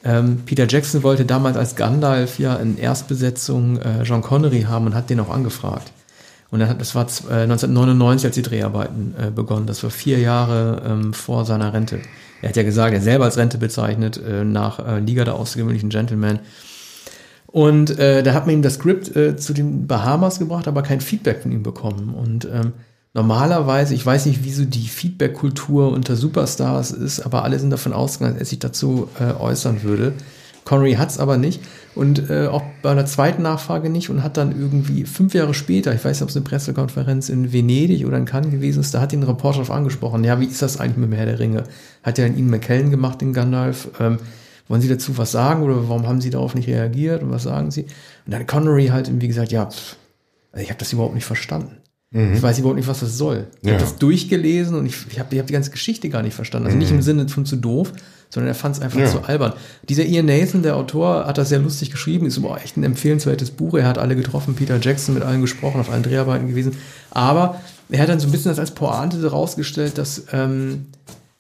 Ähm, 0.05 0.43
Peter 0.45 0.67
Jackson 0.69 1.03
wollte 1.05 1.25
damals 1.25 1.57
als 1.57 1.77
Gandalf 1.77 2.39
ja 2.39 2.57
in 2.57 2.77
Erstbesetzung 2.77 3.79
äh, 3.79 4.03
John 4.03 4.21
Connery 4.21 4.63
haben 4.63 4.87
und 4.87 4.95
hat 4.95 5.09
den 5.09 5.21
auch 5.21 5.31
angefragt. 5.31 5.93
Und 6.53 6.61
das 6.61 6.95
war 6.95 7.09
z- 7.09 7.29
äh, 7.29 7.43
1999, 7.43 8.27
als 8.27 8.35
die 8.37 8.43
Dreharbeiten 8.43 9.15
äh, 9.19 9.31
begonnen. 9.31 9.67
Das 9.67 9.83
war 9.83 9.91
vier 9.91 10.19
Jahre 10.21 10.83
ähm, 10.87 11.13
vor 11.15 11.45
seiner 11.45 11.73
Rente. 11.73 11.99
Er 12.43 12.51
hat 12.51 12.57
ja 12.57 12.63
gesagt, 12.63 12.93
er 12.95 13.01
selber 13.01 13.25
als 13.25 13.39
Rente 13.39 13.59
bezeichnet, 13.59 14.21
äh, 14.25 14.45
nach 14.45 14.79
äh, 14.87 15.01
Liga 15.01 15.25
der 15.25 15.35
außergewöhnlichen 15.35 15.89
Gentlemen. 15.89 16.41
Und 17.47 17.99
äh, 17.99 18.23
da 18.23 18.35
hat 18.35 18.47
man 18.47 18.57
ihm 18.57 18.63
das 18.63 18.75
Skript 18.75 19.15
äh, 19.17 19.37
zu 19.37 19.53
den 19.53 19.87
Bahamas 19.87 20.39
gebracht, 20.39 20.69
aber 20.69 20.83
kein 20.83 21.01
Feedback 21.01 21.43
von 21.43 21.53
ihm 21.53 21.63
bekommen. 21.63 22.15
Und 22.15 22.47
ähm, 22.47 22.73
normalerweise, 23.15 23.95
ich 23.95 24.05
weiß 24.05 24.27
nicht, 24.27 24.41
wieso 24.43 24.65
die 24.65 24.89
Feedback-Kultur 24.89 25.93
unter 25.93 26.17
Superstars 26.17 26.91
ist, 26.93 27.21
aber 27.21 27.45
alle 27.45 27.59
sind 27.59 27.71
davon 27.71 27.93
ausgegangen, 27.93 28.35
dass 28.35 28.43
er 28.43 28.51
sich 28.51 28.59
dazu 28.59 29.09
äh, 29.21 29.39
äußern 29.41 29.83
würde. 29.83 30.13
Connery 30.65 30.95
hat's 30.95 31.19
aber 31.19 31.37
nicht 31.39 31.61
und 31.95 32.31
äh, 32.31 32.47
auch 32.47 32.63
bei 32.81 32.91
einer 32.91 33.05
zweiten 33.07 33.43
Nachfrage 33.43 33.91
nicht 33.91 34.09
und 34.11 34.23
hat 34.23 34.37
dann 34.37 34.59
irgendwie 34.59 35.05
fünf 35.05 35.35
Jahre 35.35 35.53
später, 35.55 35.95
ich 35.95 36.05
weiß 36.05 36.17
nicht, 36.19 36.23
ob 36.23 36.29
es 36.31 36.37
eine 36.37 36.45
Pressekonferenz 36.45 37.29
in 37.29 37.53
Venedig 37.53 38.07
oder 38.07 38.17
in 38.17 38.25
Cannes 38.25 38.51
gewesen 38.51 38.81
ist, 38.81 38.95
da 38.95 39.01
hat 39.01 39.13
ihn 39.13 39.21
ein 39.21 39.25
Reporter 39.29 39.59
darauf 39.59 39.71
angesprochen, 39.71 40.25
ja, 40.25 40.41
wie 40.41 40.47
ist 40.47 40.63
das 40.63 40.81
eigentlich 40.81 40.97
mit 40.97 41.11
dem 41.11 41.17
Herr 41.17 41.27
der 41.27 41.39
Ringe? 41.39 41.65
Hat 42.03 42.19
ja 42.19 42.27
Ian 42.27 42.49
McKellen 42.49 42.91
gemacht, 42.91 43.21
den 43.21 43.33
Gandalf. 43.33 43.89
Ähm, 44.01 44.19
wollen 44.69 44.81
Sie 44.81 44.89
dazu 44.89 45.19
was 45.19 45.33
sagen 45.33 45.63
oder 45.65 45.89
warum 45.89 46.07
haben 46.07 46.21
Sie 46.21 46.31
darauf 46.31 46.55
nicht 46.55 46.69
reagiert 46.69 47.23
und 47.23 47.31
was 47.31 47.43
sagen 47.43 47.71
Sie? 47.71 47.83
Und 48.25 48.33
dann 48.33 48.47
Connery 48.47 48.87
halt 48.87 49.09
irgendwie 49.09 49.29
gesagt, 49.29 49.53
ja, 49.53 49.67
pff, 49.67 49.97
also 50.53 50.63
ich 50.63 50.71
habe 50.71 50.79
das 50.79 50.93
überhaupt 50.93 51.15
nicht 51.15 51.25
verstanden. 51.27 51.77
Ich 52.15 52.43
weiß 52.43 52.59
überhaupt 52.59 52.77
nicht, 52.77 52.89
was 52.89 53.01
das 53.01 53.17
soll. 53.17 53.47
Ich 53.63 53.69
Ja. 53.69 53.73
habe 53.75 53.83
das 53.85 53.97
durchgelesen 53.97 54.77
und 54.77 54.85
ich, 54.85 54.95
ich 55.09 55.19
habe 55.19 55.35
ich 55.35 55.39
hab 55.41 55.47
die 55.47 55.55
ganze 55.55 55.71
Geschichte 55.71 56.11
gar 56.11 56.23
nicht 56.23 56.35
verstanden. 56.35 56.67
Also 56.67 56.77
nicht 56.77 56.91
im 56.91 57.01
Sinne 57.01 57.27
von 57.27 57.47
zu 57.47 57.57
doof, 57.57 57.91
sondern 58.33 58.49
er 58.49 58.55
fand 58.55 58.77
es 58.77 58.81
einfach 58.83 58.99
Ja. 58.99 59.07
zu 59.11 59.23
albern. 59.25 59.53
Dieser 59.89 60.05
Ian 60.05 60.25
Nathan, 60.27 60.63
der 60.63 60.77
Autor, 60.77 61.27
hat 61.27 61.37
das 61.37 61.51
sehr 61.51 61.59
lustig 61.59 61.91
geschrieben, 61.91 62.25
ist 62.27 62.39
aber 62.39 62.57
echt 62.63 62.77
ein 62.79 62.85
empfehlenswertes 62.85 63.51
Buch. 63.51 63.75
Er 63.75 63.87
hat 63.87 63.99
alle 63.99 64.17
getroffen, 64.17 64.55
Peter 64.55 64.79
Jackson 64.81 65.15
mit 65.15 65.23
allen 65.23 65.43
gesprochen, 65.43 65.81
auf 65.81 65.91
allen 65.91 66.03
Dreharbeiten 66.03 66.49
gewesen. 66.49 66.77
Aber 67.11 67.61
er 67.91 68.01
hat 68.01 68.09
dann 68.09 68.21
so 68.21 68.27
ein 68.29 68.31
bisschen 68.33 68.51
das 68.51 68.59
als 68.59 68.71
Pointe 68.71 69.21
so 69.21 69.29
rausgestellt, 69.29 69.99
dass 69.99 70.25
ähm, 70.33 70.87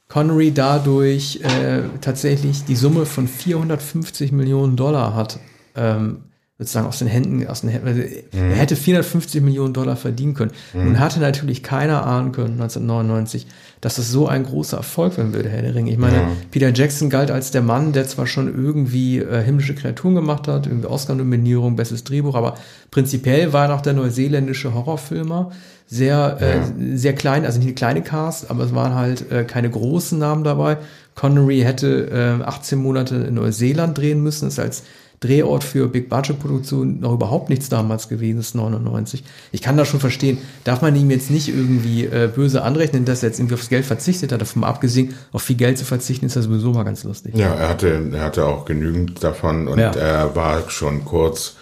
Connery 0.08 0.52
dadurch 0.52 1.40
äh, 1.42 1.80
tatsächlich 2.02 2.64
die 2.66 2.76
Summe 2.76 3.06
von 3.06 3.26
450 3.26 4.30
Millionen 4.32 4.76
Dollar 4.76 5.14
hat, 5.14 5.38
ähm, 5.74 6.18
sozusagen 6.62 6.86
aus 6.86 6.98
den 6.98 7.08
Händen, 7.08 7.46
aus 7.46 7.62
den 7.62 7.70
Händen, 7.70 7.88
also 7.88 8.00
er 8.32 8.54
hätte 8.56 8.76
450 8.76 9.42
Millionen 9.42 9.74
Dollar 9.74 9.96
verdienen 9.96 10.34
können. 10.34 10.52
Nun 10.72 10.98
hatte 11.00 11.20
natürlich 11.20 11.62
keiner 11.62 12.06
ahnen 12.06 12.32
können, 12.32 12.52
1999, 12.60 13.46
dass 13.80 13.96
das 13.96 14.10
so 14.10 14.28
ein 14.28 14.44
großer 14.44 14.76
Erfolg 14.76 15.16
werden 15.16 15.34
würde, 15.34 15.48
Herr 15.48 15.62
der 15.62 15.74
Ringe. 15.74 15.90
Ich 15.90 15.98
meine, 15.98 16.16
Ja. 16.16 16.28
Peter 16.50 16.72
Jackson 16.72 17.10
galt 17.10 17.30
als 17.30 17.50
der 17.50 17.62
Mann, 17.62 17.92
der 17.92 18.06
zwar 18.06 18.26
schon 18.26 18.46
irgendwie 18.54 19.18
äh, 19.18 19.42
himmlische 19.42 19.74
Kreaturen 19.74 20.14
gemacht 20.14 20.46
hat, 20.48 20.66
irgendwie 20.66 20.86
Oscar-Nominierung, 20.86 21.74
bestes 21.76 22.04
Drehbuch, 22.04 22.34
aber 22.36 22.54
prinzipiell 22.90 23.52
war 23.52 23.64
er 23.64 23.68
noch 23.74 23.80
der 23.80 23.94
neuseeländische 23.94 24.72
Horrorfilmer. 24.72 25.50
Sehr, 25.88 26.38
äh, 26.40 26.96
sehr 26.96 27.12
klein, 27.14 27.44
also 27.44 27.58
nicht 27.58 27.66
eine 27.66 27.74
kleine 27.74 28.02
Cast, 28.02 28.50
aber 28.50 28.64
es 28.64 28.74
waren 28.74 28.94
halt 28.94 29.30
äh, 29.30 29.44
keine 29.44 29.68
großen 29.68 30.18
Namen 30.18 30.42
dabei. 30.42 30.78
Connery 31.14 31.60
hätte 31.60 32.38
äh, 32.40 32.44
18 32.44 32.78
Monate 32.78 33.16
in 33.16 33.34
Neuseeland 33.34 33.98
drehen 33.98 34.22
müssen, 34.22 34.48
ist 34.48 34.58
als 34.58 34.84
Drehort 35.22 35.64
für 35.64 35.88
Big 35.88 36.08
Budget 36.08 36.38
Produktion 36.38 37.00
noch 37.00 37.12
überhaupt 37.14 37.48
nichts 37.48 37.68
damals 37.68 38.08
gewesen, 38.08 38.40
ist 38.40 38.54
99. 38.54 39.24
Ich 39.52 39.62
kann 39.62 39.76
das 39.76 39.88
schon 39.88 40.00
verstehen. 40.00 40.38
Darf 40.64 40.82
man 40.82 40.94
ihm 40.96 41.10
jetzt 41.10 41.30
nicht 41.30 41.48
irgendwie 41.48 42.04
äh, 42.04 42.28
böse 42.34 42.62
anrechnen, 42.62 43.04
dass 43.04 43.22
er 43.22 43.30
jetzt 43.30 43.38
irgendwie 43.38 43.54
aufs 43.54 43.68
Geld 43.68 43.84
verzichtet 43.86 44.32
hat, 44.32 44.40
davon 44.40 44.64
abgesehen, 44.64 45.14
auf 45.32 45.42
viel 45.42 45.56
Geld 45.56 45.78
zu 45.78 45.84
verzichten, 45.84 46.26
ist 46.26 46.36
das 46.36 46.44
sowieso 46.44 46.72
mal 46.72 46.82
ganz 46.82 47.04
lustig. 47.04 47.34
Ja, 47.36 47.54
er 47.54 47.68
hatte, 47.68 48.10
er 48.12 48.20
hatte 48.20 48.44
auch 48.46 48.64
genügend 48.64 49.22
davon 49.24 49.68
und 49.68 49.78
Ja. 49.78 49.92
er 49.92 50.34
war 50.36 50.68
schon 50.68 51.04
kurz 51.04 51.54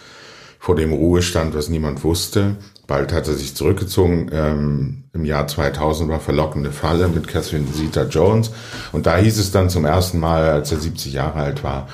vor 0.59 0.75
dem 0.77 0.93
Ruhestand, 0.93 1.55
was 1.55 1.69
niemand 1.69 2.03
wusste. 2.05 2.57
Bald 2.87 3.13
hat 3.13 3.29
er 3.29 3.35
sich 3.35 3.55
zurückgezogen. 3.55 4.31
Ähm, 4.33 5.05
Im 5.13 5.25
Jahr 5.25 5.47
2000 5.47 6.11
war 6.11 6.19
Verlockende 6.19 6.73
Falle 6.73 7.09
mit 7.09 7.29
Catherine 7.29 7.67
Zeta-Jones. 7.73 8.51
Und 8.93 9.07
da 9.07 9.17
hieß 9.17 9.39
es 9.39 9.53
dann 9.53 9.71
zum 9.71 9.85
ersten 9.85 10.19
Mal, 10.19 10.45
als 10.49 10.73
er 10.73 10.81
70 10.81 11.13
Jahre 11.13 11.39
alt 11.39 11.63
war, 11.63 11.87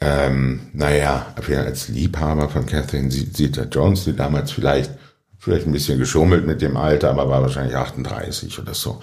ähm, 0.00 0.60
naja, 0.72 1.34
als 1.36 1.88
Liebhaber 1.88 2.48
von 2.48 2.66
Catherine 2.66 3.10
Zeta-Jones, 3.10 4.04
die 4.04 4.16
damals 4.16 4.52
vielleicht 4.52 4.90
vielleicht 5.40 5.66
ein 5.66 5.72
bisschen 5.72 5.98
geschummelt 5.98 6.46
mit 6.46 6.60
dem 6.60 6.76
Alter, 6.76 7.10
aber 7.10 7.28
war 7.30 7.40
wahrscheinlich 7.40 7.74
38 7.74 8.58
oder 8.58 8.74
so. 8.74 9.00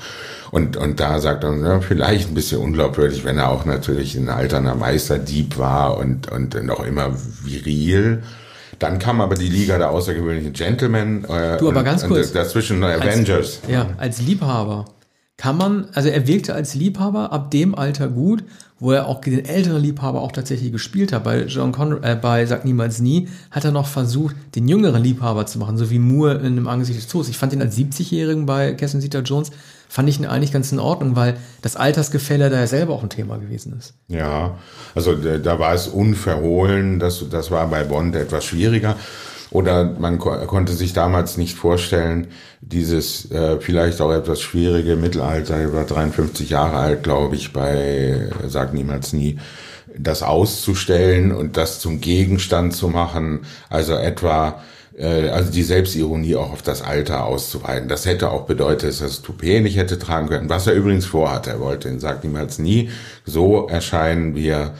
Und, 0.51 0.77
und 0.77 0.99
da 0.99 1.19
sagt 1.19 1.43
er, 1.43 1.55
ja, 1.57 1.81
vielleicht 1.81 2.29
ein 2.29 2.35
bisschen 2.35 2.59
unglaubwürdig, 2.61 3.25
wenn 3.25 3.39
er 3.39 3.49
auch 3.49 3.65
natürlich 3.65 4.15
ein 4.15 4.29
alternder 4.29 4.75
Meisterdieb 4.75 5.57
war 5.57 5.97
und, 5.97 6.31
und 6.31 6.63
noch 6.63 6.85
immer 6.85 7.11
viril. 7.43 8.21
Dann 8.77 8.99
kam 8.99 9.19
aber 9.19 9.33
die 9.33 9.49
Liga 9.49 9.79
der 9.79 9.89
außergewöhnlichen 9.89 10.53
Gentlemen. 10.53 11.25
Äh, 11.25 11.57
Du, 11.57 11.69
aber 11.69 11.79
und, 11.79 11.85
ganz 11.85 12.05
kurz. 12.05 12.31
dazwischen 12.31 12.83
Avengers. 12.83 13.61
Ja, 13.67 13.89
als 13.97 14.21
Liebhaber 14.21 14.85
kann 15.37 15.57
man, 15.57 15.87
also 15.93 16.09
er 16.09 16.27
wirkte 16.27 16.53
als 16.53 16.75
Liebhaber 16.75 17.31
ab 17.31 17.49
dem 17.49 17.73
Alter 17.73 18.09
gut, 18.09 18.43
wo 18.79 18.91
er 18.91 19.07
auch 19.07 19.21
den 19.21 19.45
älteren 19.45 19.81
Liebhaber 19.81 20.21
auch 20.21 20.31
tatsächlich 20.31 20.71
gespielt 20.71 21.11
hat. 21.11 21.23
Bei 21.23 21.43
John 21.45 21.71
Connery, 21.71 21.99
äh, 22.03 22.15
bei 22.15 22.45
Sag 22.45 22.65
niemals 22.65 22.99
nie, 22.99 23.27
hat 23.51 23.65
er 23.65 23.71
noch 23.71 23.87
versucht, 23.87 24.35
den 24.55 24.67
jüngeren 24.67 25.03
Liebhaber 25.03 25.45
zu 25.45 25.57
machen, 25.59 25.77
so 25.77 25.89
wie 25.89 25.99
Moore 25.99 26.35
in 26.35 26.55
dem 26.55 26.67
Angesicht 26.67 26.99
des 26.99 27.07
Todes. 27.07 27.29
Ich 27.29 27.37
fand 27.37 27.53
ihn 27.53 27.61
als 27.61 27.77
70-Jährigen 27.77 28.45
bei 28.45 28.73
Catherine 28.73 29.01
Zeta-Jones, 29.01 29.51
fand 29.89 30.09
ich 30.09 30.19
ihn 30.19 30.25
eigentlich 30.25 30.51
ganz 30.51 30.71
in 30.71 30.79
Ordnung, 30.79 31.15
weil 31.15 31.37
das 31.61 31.75
Altersgefälle 31.75 32.49
da 32.49 32.59
ja 32.59 32.67
selber 32.67 32.93
auch 32.93 33.03
ein 33.03 33.09
Thema 33.09 33.37
gewesen 33.37 33.75
ist. 33.77 33.93
Ja, 34.07 34.57
also 34.93 35.15
da, 35.15 35.37
da 35.37 35.59
war 35.59 35.73
es 35.73 35.87
unverhohlen, 35.87 36.99
das, 36.99 37.25
das 37.29 37.51
war 37.51 37.67
bei 37.67 37.83
Bond 37.83 38.15
etwas 38.15 38.45
schwieriger. 38.45 38.95
Oder 39.51 39.95
man 39.99 40.19
ko 40.19 40.31
konnte 40.45 40.73
sich 40.73 40.93
damals 40.93 41.37
nicht 41.37 41.55
vorstellen, 41.55 42.27
dieses 42.61 43.31
äh, 43.31 43.59
vielleicht 43.59 44.01
auch 44.01 44.11
etwas 44.11 44.41
schwierige 44.41 44.95
Mittelalter, 44.95 45.63
über 45.63 45.83
53 45.83 46.49
Jahre 46.49 46.77
alt, 46.77 47.03
glaube 47.03 47.35
ich, 47.35 47.53
bei 47.53 48.29
Sag 48.47 48.73
niemals 48.73 49.13
nie, 49.13 49.39
das 49.97 50.21
auszustellen 50.21 51.31
und 51.31 51.57
das 51.57 51.79
zum 51.79 52.01
Gegenstand 52.01 52.73
zu 52.73 52.89
machen. 52.89 53.41
Also 53.69 53.95
etwa 53.95 54.61
äh, 54.97 55.29
also 55.29 55.51
die 55.51 55.63
Selbstironie 55.63 56.35
auch 56.35 56.51
auf 56.51 56.61
das 56.61 56.81
Alter 56.81 57.25
auszuweiten. 57.25 57.87
Das 57.87 58.05
hätte 58.05 58.31
auch 58.31 58.45
bedeutet, 58.45 58.89
dass 58.89 58.99
das 58.99 59.21
Toupet 59.21 59.61
nicht 59.63 59.77
hätte 59.77 59.99
tragen 59.99 60.27
können, 60.27 60.49
was 60.49 60.67
er 60.67 60.73
übrigens 60.73 61.05
vorhatte. 61.05 61.51
Er 61.51 61.59
wollte 61.59 61.89
in 61.89 61.99
Sagt 61.99 62.23
niemals 62.23 62.59
nie 62.59 62.89
so 63.25 63.67
erscheinen, 63.67 64.35
wie 64.35 64.49
er 64.49 64.73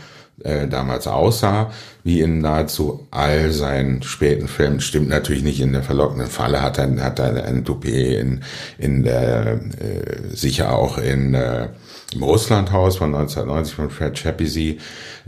äh, 0.43 0.67
damals 0.67 1.07
aussah, 1.07 1.71
wie 2.03 2.21
in 2.21 2.39
nahezu 2.39 3.07
all 3.11 3.51
seinen 3.51 4.03
späten 4.03 4.47
Filmen. 4.47 4.79
Stimmt 4.79 5.09
natürlich 5.09 5.43
nicht 5.43 5.59
in 5.59 5.73
der 5.73 5.83
verlockenden 5.83 6.27
Falle, 6.27 6.61
hat 6.61 6.77
er, 6.77 7.03
hat 7.03 7.19
er 7.19 7.45
ein 7.45 7.65
Toupet 7.65 8.19
in, 8.19 8.43
in 8.77 9.03
der, 9.03 9.53
äh, 9.53 10.35
sicher 10.35 10.73
auch 10.73 10.97
in, 10.97 11.33
äh, 11.33 11.69
im 12.13 12.23
Russlandhaus 12.23 12.97
von 12.97 13.13
1990 13.13 13.75
von 13.75 13.89
Fred 13.89 14.15
Chappie. 14.15 14.77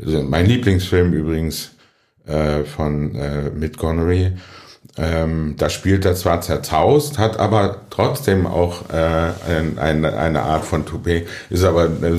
Also 0.03 0.23
mein 0.23 0.45
Lieblingsfilm 0.45 1.13
übrigens 1.13 1.71
äh, 2.25 2.63
von 2.63 3.15
äh, 3.15 3.49
mit 3.49 3.77
Connery. 3.77 4.33
Ähm, 4.97 5.55
da 5.57 5.69
spielt 5.69 6.05
er 6.05 6.15
zwar 6.15 6.41
zerzaust, 6.41 7.17
hat 7.17 7.39
aber 7.39 7.81
trotzdem 7.89 8.45
auch 8.45 8.89
äh, 8.89 9.31
ein, 9.47 9.79
eine, 9.79 10.17
eine 10.17 10.41
Art 10.41 10.65
von 10.65 10.85
Toupet, 10.85 11.27
ist 11.49 11.63
aber 11.63 11.85
äh, 11.85 12.17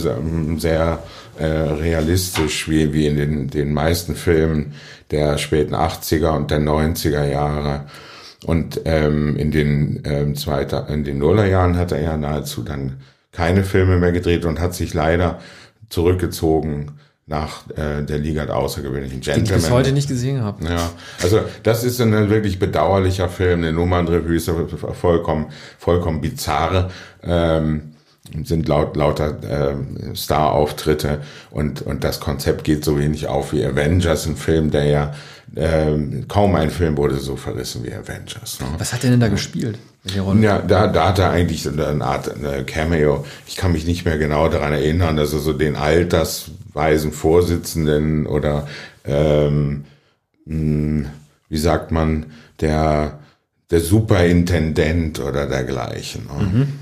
sehr 0.58 1.02
äh, 1.40 1.46
realistisch, 1.46 2.68
wie, 2.68 2.92
wie 2.92 3.06
in 3.06 3.16
den, 3.16 3.48
den 3.48 3.72
meisten 3.72 4.14
Filmen 4.14 4.74
der 5.10 5.38
späten 5.38 5.74
80er 5.74 6.36
und 6.36 6.50
der 6.50 6.60
90er 6.60 7.24
Jahre. 7.24 7.86
Und 8.44 8.82
ähm, 8.84 9.36
in 9.36 9.50
den 9.50 10.02
ähm, 10.04 10.36
zweiter, 10.36 10.88
in 10.88 11.04
den 11.04 11.18
Nullerjahren 11.18 11.76
hat 11.76 11.92
er 11.92 12.02
ja 12.02 12.16
nahezu 12.16 12.62
dann 12.62 13.00
keine 13.32 13.64
Filme 13.64 13.96
mehr 13.96 14.12
gedreht 14.12 14.44
und 14.44 14.60
hat 14.60 14.74
sich 14.74 14.92
leider 14.92 15.38
zurückgezogen 15.88 16.92
nach 17.26 17.68
äh, 17.70 18.02
der 18.02 18.18
Liga 18.18 18.44
der 18.44 18.56
außergewöhnlichen 18.56 19.20
Gentlemen. 19.20 19.46
Die 19.46 19.50
ich 19.52 19.56
bis 19.56 19.70
heute 19.70 19.92
nicht 19.92 20.08
gesehen 20.08 20.42
habe. 20.42 20.64
Ja, 20.64 20.90
also 21.22 21.40
das 21.62 21.84
ist 21.84 22.00
ein 22.00 22.28
wirklich 22.28 22.58
bedauerlicher 22.58 23.28
Film. 23.28 23.60
Eine 23.60 23.72
Nummernrevue 23.72 24.36
ist 24.36 24.50
vollkommen, 25.00 25.46
vollkommen 25.78 26.20
bizarr. 26.20 26.90
Ähm, 27.22 27.94
sind 28.44 28.68
laut, 28.68 28.96
lauter 28.96 29.38
äh, 29.42 30.14
Star-Auftritte 30.14 31.20
und, 31.50 31.82
und 31.82 32.04
das 32.04 32.20
Konzept 32.20 32.64
geht 32.64 32.84
so 32.84 32.98
wenig 32.98 33.26
auf 33.26 33.52
wie 33.52 33.64
Avengers, 33.64 34.26
ein 34.26 34.36
Film, 34.36 34.70
der 34.70 34.84
ja 34.84 35.14
äh, 35.54 35.96
kaum 36.28 36.54
ein 36.54 36.70
Film 36.70 36.96
wurde 36.96 37.16
so 37.16 37.36
verrissen 37.36 37.84
wie 37.84 37.92
Avengers. 37.92 38.60
Ne? 38.60 38.66
Was 38.78 38.92
hat 38.92 39.04
er 39.04 39.10
denn 39.10 39.20
da 39.20 39.28
gespielt? 39.28 39.78
Ja, 40.40 40.60
da, 40.60 40.86
da 40.86 41.08
hat 41.08 41.18
er 41.18 41.30
eigentlich 41.30 41.68
eine 41.68 42.04
Art 42.04 42.34
eine 42.34 42.64
Cameo. 42.64 43.26
Ich 43.46 43.56
kann 43.56 43.72
mich 43.72 43.84
nicht 43.84 44.06
mehr 44.06 44.16
genau 44.16 44.48
daran 44.48 44.72
erinnern, 44.72 45.16
dass 45.16 45.32
er 45.34 45.40
so 45.40 45.52
den 45.52 45.76
altersweisen 45.76 47.12
Vorsitzenden 47.12 48.26
oder 48.26 48.66
ähm, 49.04 49.84
mh, 50.46 50.54
hm, 50.54 51.06
wie 51.50 51.58
sagt 51.58 51.90
man, 51.90 52.26
der, 52.60 53.18
der 53.70 53.80
Superintendent 53.80 55.20
oder 55.20 55.46
dergleichen. 55.46 56.26
Ne? 56.26 56.44
Mhm. 56.44 56.72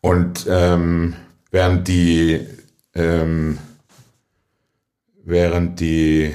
Und 0.00 0.46
ähm, 0.48 1.14
während 1.50 1.88
die 1.88 2.46
ähm, 2.94 3.58
während 5.24 5.80
die 5.80 6.34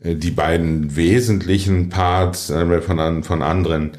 äh, 0.00 0.14
die 0.14 0.30
beiden 0.30 0.96
wesentlichen 0.96 1.88
Parts 1.88 2.50
äh, 2.50 2.80
von, 2.82 3.22
von 3.22 3.42
anderen 3.42 3.92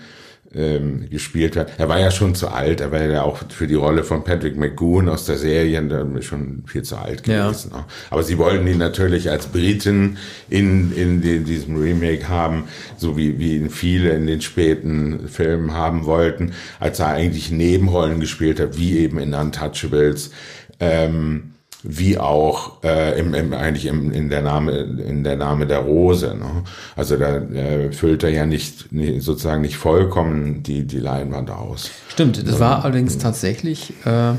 ähm, 0.56 1.10
gespielt 1.10 1.56
hat. 1.56 1.72
Er 1.78 1.90
war 1.90 2.00
ja 2.00 2.12
schon 2.12 2.36
zu 2.36 2.48
alt, 2.48 2.82
er 2.82 2.92
war 2.92 3.04
ja 3.04 3.24
auch 3.24 3.40
für 3.50 3.68
die 3.68 3.76
Rolle 3.76 4.04
von 4.04 4.24
Patrick 4.24 4.58
McGoon 4.58 5.10
aus 5.10 5.26
der 5.26 5.38
Serie 5.38 5.84
schon 6.22 6.64
viel 6.66 6.84
zu 6.84 6.98
alt 6.98 7.24
gewesen. 7.24 7.72
Ja. 7.74 7.86
Aber 8.10 8.24
sie 8.24 8.38
wollten 8.38 8.68
ihn 8.68 8.78
natürlich 8.78 9.30
als 9.30 9.48
Briten 9.48 10.18
in, 10.50 10.94
in, 10.96 11.22
in 11.22 11.46
diesem 11.46 11.78
Remake 11.78 12.30
haben, 12.30 12.66
so 12.98 13.18
wie, 13.18 13.40
wie 13.40 13.58
ihn 13.58 13.70
viele 13.70 14.12
in 14.12 14.28
den 14.28 14.42
späten 14.42 15.28
Filmen 15.28 15.74
haben 15.74 16.06
wollten, 16.06 16.54
als 16.80 17.00
er 17.00 17.08
eigentlich 17.08 17.52
Nebenrollen 17.52 18.20
gespielt 18.20 18.60
hat, 18.60 18.78
wie 18.78 18.98
eben 19.00 19.20
in 19.20 19.34
Untouchables. 19.34 20.32
Ähm, 20.80 21.55
wie 21.88 22.18
auch 22.18 22.84
äh, 22.84 23.20
im, 23.20 23.34
im, 23.34 23.54
eigentlich 23.54 23.86
im, 23.86 24.12
in 24.12 24.30
der 24.30 24.42
Name 24.42 24.72
in 24.72 25.24
der 25.24 25.38
Name 25.38 25.68
der 25.68 25.80
Rose. 25.80 26.36
Ne? 26.36 26.64
Also 26.96 27.16
da 27.16 27.38
äh, 27.38 27.92
füllt 27.92 28.24
er 28.24 28.32
ja 28.32 28.46
nicht 28.46 28.90
sozusagen 29.20 29.62
nicht 29.62 29.78
vollkommen 29.78 30.64
die 30.64 30.86
die 30.86 31.00
Leinwand 31.00 31.52
aus. 31.52 31.92
Stimmt, 32.10 32.48
das 32.48 32.60
war 32.60 32.84
allerdings 32.84 33.18
tatsächlich. 33.18 33.94
Äh, 34.06 34.34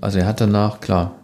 also 0.00 0.18
er 0.18 0.26
hat 0.26 0.40
danach 0.40 0.80
klar 0.80 1.23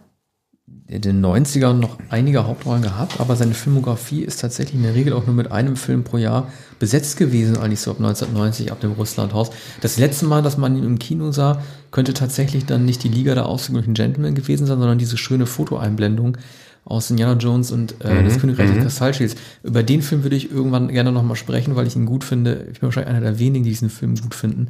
in 0.91 1.01
den 1.01 1.25
90ern 1.25 1.73
noch 1.73 1.97
einige 2.09 2.45
Hauptrollen 2.45 2.81
gehabt, 2.81 3.21
aber 3.21 3.37
seine 3.37 3.53
Filmografie 3.53 4.23
ist 4.23 4.41
tatsächlich 4.41 4.75
in 4.75 4.83
der 4.83 4.93
Regel 4.93 5.13
auch 5.13 5.25
nur 5.25 5.33
mit 5.33 5.49
einem 5.49 5.77
Film 5.77 6.03
pro 6.03 6.17
Jahr 6.17 6.51
besetzt 6.79 7.15
gewesen, 7.15 7.55
eigentlich 7.57 7.79
so 7.79 7.91
ab 7.91 7.97
1990 7.97 8.73
ab 8.73 8.81
dem 8.81 8.91
Russlandhaus. 8.91 9.51
Das 9.79 9.97
letzte 9.97 10.25
Mal, 10.25 10.41
dass 10.41 10.57
man 10.57 10.75
ihn 10.75 10.83
im 10.83 10.99
Kino 10.99 11.31
sah, 11.31 11.61
könnte 11.91 12.13
tatsächlich 12.13 12.65
dann 12.65 12.83
nicht 12.83 13.03
die 13.05 13.09
Liga 13.09 13.35
der 13.35 13.45
ausgeglichen 13.45 13.93
Gentlemen 13.93 14.35
gewesen 14.35 14.67
sein, 14.67 14.79
sondern 14.79 14.97
diese 14.97 15.15
schöne 15.15 15.45
Fotoeinblendung 15.45 16.37
aus 16.83 17.09
Indiana 17.09 17.39
Jones 17.39 17.71
und 17.71 17.95
äh, 18.03 18.13
mhm, 18.13 18.25
das 18.25 18.39
Königreich 18.39 18.67
des 18.67 18.77
mhm. 18.77 18.81
Kristallschilds. 18.81 19.35
Über 19.63 19.83
den 19.83 20.01
Film 20.01 20.23
würde 20.23 20.35
ich 20.35 20.51
irgendwann 20.51 20.89
gerne 20.89 21.13
nochmal 21.13 21.37
sprechen, 21.37 21.75
weil 21.75 21.87
ich 21.87 21.95
ihn 21.95 22.05
gut 22.05 22.25
finde. 22.25 22.67
Ich 22.71 22.79
bin 22.79 22.87
wahrscheinlich 22.87 23.11
einer 23.11 23.21
der 23.21 23.39
wenigen, 23.39 23.63
die 23.63 23.69
diesen 23.69 23.89
Film 23.89 24.15
gut 24.15 24.35
finden. 24.35 24.69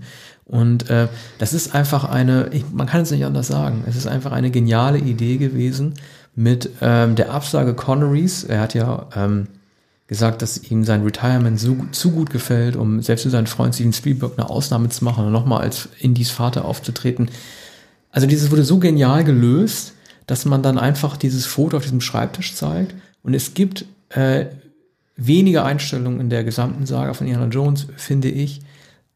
Und 0.52 0.90
äh, 0.90 1.08
das 1.40 1.54
ist 1.54 1.74
einfach 1.74 2.04
eine, 2.04 2.50
ich, 2.52 2.66
man 2.74 2.86
kann 2.86 3.02
es 3.02 3.12
nicht 3.12 3.24
anders 3.24 3.48
sagen, 3.48 3.86
es 3.88 3.96
ist 3.96 4.06
einfach 4.06 4.34
eine 4.34 4.52
geniale 4.52 4.98
Idee 4.98 5.38
gewesen 5.38 5.94
mit 6.36 6.70
ähm, 6.82 7.16
der 7.16 7.32
Absage 7.32 7.74
Connerys. 7.74 8.44
Er 8.44 8.60
hat 8.60 8.74
ja 8.74 9.08
ähm, 9.16 9.48
gesagt, 10.08 10.42
dass 10.42 10.62
ihm 10.70 10.84
sein 10.84 11.04
Retirement 11.04 11.58
so, 11.58 11.78
zu 11.94 12.12
gut 12.12 12.32
gefällt, 12.32 12.76
um 12.76 13.02
selbst 13.02 13.24
für 13.24 13.30
seinen 13.30 13.48
Freund 13.48 13.74
Steven 13.74 13.94
Spielberg 13.94 14.34
eine 14.38 14.50
Ausnahme 14.50 14.90
zu 14.90 15.06
machen 15.06 15.26
und 15.26 15.32
nochmal 15.32 15.62
als 15.62 15.88
Indies 16.00 16.32
Vater 16.32 16.66
aufzutreten. 16.66 17.32
Also 18.12 18.28
dieses 18.28 18.52
wurde 18.52 18.66
so 18.66 18.78
genial 18.78 19.24
gelöst, 19.24 19.94
dass 20.28 20.44
man 20.44 20.62
dann 20.62 20.78
einfach 20.78 21.16
dieses 21.16 21.46
Foto 21.46 21.78
auf 21.78 21.84
diesem 21.84 22.02
Schreibtisch 22.02 22.56
zeigt 22.56 22.94
und 23.24 23.34
es 23.34 23.54
gibt 23.54 23.86
äh, 24.10 24.48
wenige 25.16 25.64
Einstellungen 25.64 26.20
in 26.20 26.30
der 26.30 26.44
gesamten 26.44 26.86
Saga 26.86 27.14
von 27.14 27.26
Indiana 27.26 27.50
Jones, 27.50 27.88
finde 27.96 28.28
ich, 28.28 28.60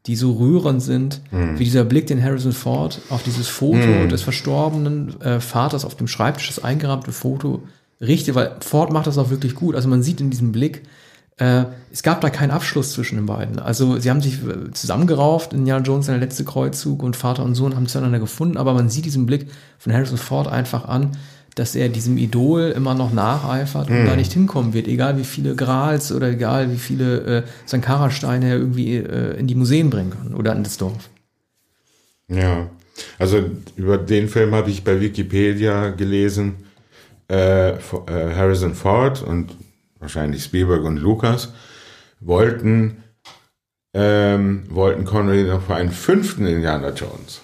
die 0.06 0.16
so 0.16 0.32
rührend 0.34 0.82
sind, 0.82 1.20
mhm. 1.30 1.58
wie 1.58 1.64
dieser 1.64 1.84
Blick, 1.84 2.06
den 2.06 2.22
Harrison 2.22 2.52
Ford 2.52 3.00
auf 3.10 3.22
dieses 3.22 3.48
Foto 3.48 3.86
mhm. 3.86 4.08
des 4.08 4.22
verstorbenen 4.22 5.20
äh, 5.20 5.40
Vaters 5.40 5.84
auf 5.84 5.96
dem 5.96 6.06
Schreibtisch, 6.06 6.48
das 6.48 6.62
eingerahmte 6.62 7.12
Foto, 7.12 7.62
richtig, 8.00 8.34
weil 8.34 8.56
Ford 8.60 8.92
macht 8.92 9.06
das 9.06 9.18
auch 9.18 9.30
wirklich 9.30 9.54
gut. 9.54 9.74
Also 9.74 9.88
man 9.88 10.02
sieht 10.02 10.20
in 10.20 10.30
diesem 10.30 10.52
Blick, 10.52 10.82
äh, 11.38 11.64
es 11.92 12.02
gab 12.02 12.20
da 12.20 12.30
keinen 12.30 12.50
Abschluss 12.50 12.92
zwischen 12.92 13.16
den 13.16 13.26
beiden. 13.26 13.58
Also 13.58 13.98
sie 13.98 14.08
haben 14.08 14.20
sich 14.20 14.34
äh, 14.34 14.72
zusammengerauft 14.72 15.52
in 15.52 15.66
Jan 15.66 15.84
Jones 15.84 16.06
seiner 16.06 16.18
letzte 16.18 16.44
Kreuzzug 16.44 17.02
und 17.02 17.16
Vater 17.16 17.42
und 17.42 17.54
Sohn 17.54 17.74
haben 17.74 17.88
zueinander 17.88 18.20
gefunden, 18.20 18.56
aber 18.56 18.74
man 18.74 18.88
sieht 18.88 19.04
diesen 19.04 19.26
Blick 19.26 19.48
von 19.78 19.92
Harrison 19.92 20.18
Ford 20.18 20.46
einfach 20.46 20.86
an, 20.86 21.12
dass 21.56 21.74
er 21.74 21.88
diesem 21.88 22.18
Idol 22.18 22.72
immer 22.76 22.94
noch 22.94 23.12
nacheifert 23.12 23.88
und 23.88 24.04
mm. 24.04 24.06
da 24.06 24.14
nicht 24.14 24.32
hinkommen 24.32 24.74
wird, 24.74 24.86
egal 24.86 25.18
wie 25.18 25.24
viele 25.24 25.56
Grals 25.56 26.12
oder 26.12 26.28
egal 26.28 26.70
wie 26.70 26.76
viele 26.76 27.20
äh, 27.38 27.42
Sankara-Steine 27.64 28.50
er 28.50 28.56
irgendwie 28.56 28.96
äh, 28.96 29.38
in 29.38 29.46
die 29.46 29.54
Museen 29.54 29.88
bringen 29.88 30.10
kann 30.10 30.34
oder 30.34 30.54
in 30.54 30.64
das 30.64 30.76
Dorf. 30.76 31.08
Ja, 32.28 32.68
also 33.18 33.50
über 33.74 33.96
den 33.96 34.28
Film 34.28 34.54
habe 34.54 34.70
ich 34.70 34.84
bei 34.84 35.00
Wikipedia 35.00 35.90
gelesen, 35.90 36.56
äh, 37.30 37.70
äh, 37.70 37.78
Harrison 38.06 38.74
Ford 38.74 39.22
und 39.22 39.56
wahrscheinlich 39.98 40.44
Spielberg 40.44 40.84
und 40.84 40.98
Lucas 40.98 41.54
wollten, 42.20 43.02
ähm, 43.94 44.64
wollten 44.68 45.06
Connery 45.06 45.44
noch 45.44 45.62
für 45.62 45.76
einen 45.76 45.90
fünften 45.90 46.46
Indiana 46.46 46.90
Jones. 46.90 47.40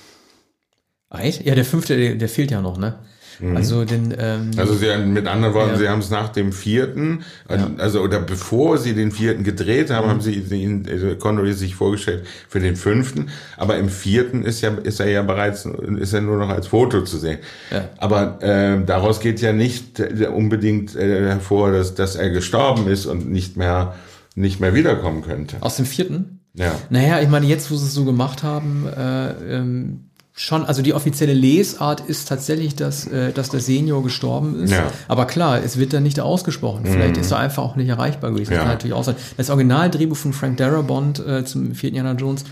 Echt? 1.10 1.46
Ja, 1.46 1.54
der 1.54 1.64
fünfte, 1.64 1.96
der, 1.96 2.16
der 2.16 2.28
fehlt 2.28 2.50
ja 2.50 2.60
noch, 2.60 2.76
ne? 2.76 2.98
Mhm. 3.40 3.56
Also 3.56 3.84
den. 3.84 4.14
Ähm, 4.18 4.50
also 4.56 4.74
sie 4.74 4.90
haben, 4.90 5.12
mit 5.12 5.26
anderen 5.26 5.54
Worten, 5.54 5.72
ja. 5.72 5.78
sie 5.78 5.88
haben 5.88 6.00
es 6.00 6.10
nach 6.10 6.28
dem 6.28 6.52
vierten, 6.52 7.24
ja. 7.50 7.70
also 7.78 8.00
oder 8.00 8.20
bevor 8.20 8.78
sie 8.78 8.94
den 8.94 9.12
vierten 9.12 9.44
gedreht 9.44 9.90
haben, 9.90 10.06
mhm. 10.06 10.10
haben 10.10 10.20
sie 10.20 10.32
ihn 10.32 10.86
also 10.90 11.14
Connery 11.16 11.52
sich 11.52 11.74
vorgestellt 11.74 12.26
für 12.48 12.60
den 12.60 12.76
fünften. 12.76 13.28
Aber 13.56 13.76
im 13.76 13.88
vierten 13.88 14.44
ist 14.44 14.60
ja 14.60 14.70
ist 14.70 15.00
er 15.00 15.08
ja 15.08 15.22
bereits 15.22 15.66
ist 15.66 16.12
er 16.12 16.20
nur 16.20 16.36
noch 16.36 16.48
als 16.48 16.68
Foto 16.68 17.02
zu 17.02 17.18
sehen. 17.18 17.38
Ja. 17.70 17.88
Aber 17.98 18.42
äh, 18.42 18.84
daraus 18.84 19.20
geht 19.20 19.40
ja 19.40 19.52
nicht 19.52 20.00
äh, 20.00 20.26
unbedingt 20.26 20.96
äh, 20.96 21.28
hervor, 21.28 21.72
dass 21.72 21.94
dass 21.94 22.16
er 22.16 22.30
gestorben 22.30 22.88
ist 22.88 23.06
und 23.06 23.30
nicht 23.30 23.56
mehr 23.56 23.94
nicht 24.34 24.60
mehr 24.60 24.74
wiederkommen 24.74 25.22
könnte. 25.22 25.56
Aus 25.60 25.76
dem 25.76 25.86
vierten? 25.86 26.40
Ja. 26.54 26.74
Naja, 26.90 27.20
ich 27.20 27.28
meine, 27.28 27.46
jetzt, 27.46 27.70
wo 27.70 27.76
sie 27.76 27.86
es 27.86 27.94
so 27.94 28.04
gemacht 28.04 28.42
haben, 28.42 28.86
äh, 28.86 29.56
ähm, 29.56 30.10
schon, 30.42 30.64
also 30.64 30.82
die 30.82 30.92
offizielle 30.92 31.32
Lesart 31.34 32.00
ist 32.00 32.28
tatsächlich, 32.28 32.74
dass, 32.74 33.06
äh, 33.06 33.32
dass 33.32 33.50
der 33.50 33.60
Senior 33.60 34.02
gestorben 34.02 34.62
ist. 34.64 34.72
Ja. 34.72 34.90
Aber 35.06 35.26
klar, 35.26 35.62
es 35.62 35.76
wird 35.78 35.92
dann 35.92 36.02
nicht 36.02 36.18
ausgesprochen. 36.20 36.84
Vielleicht 36.84 37.16
ist 37.16 37.30
er 37.30 37.38
einfach 37.38 37.62
auch 37.62 37.76
nicht 37.76 37.88
erreichbar 37.88 38.30
gewesen. 38.32 38.50
Das 38.50 38.56
Ja. 38.58 38.62
kann 38.64 38.72
natürlich 38.72 38.94
auch 38.94 39.04
sein. 39.04 39.14
Das 39.36 39.50
Originaldrehbuch 39.50 40.16
von 40.16 40.32
Frank 40.32 40.56
Darabont 40.56 41.24
äh, 41.24 41.44
zum 41.44 41.74
vierten 41.74 41.96
Indiana 41.96 42.18
Jones 42.18 42.44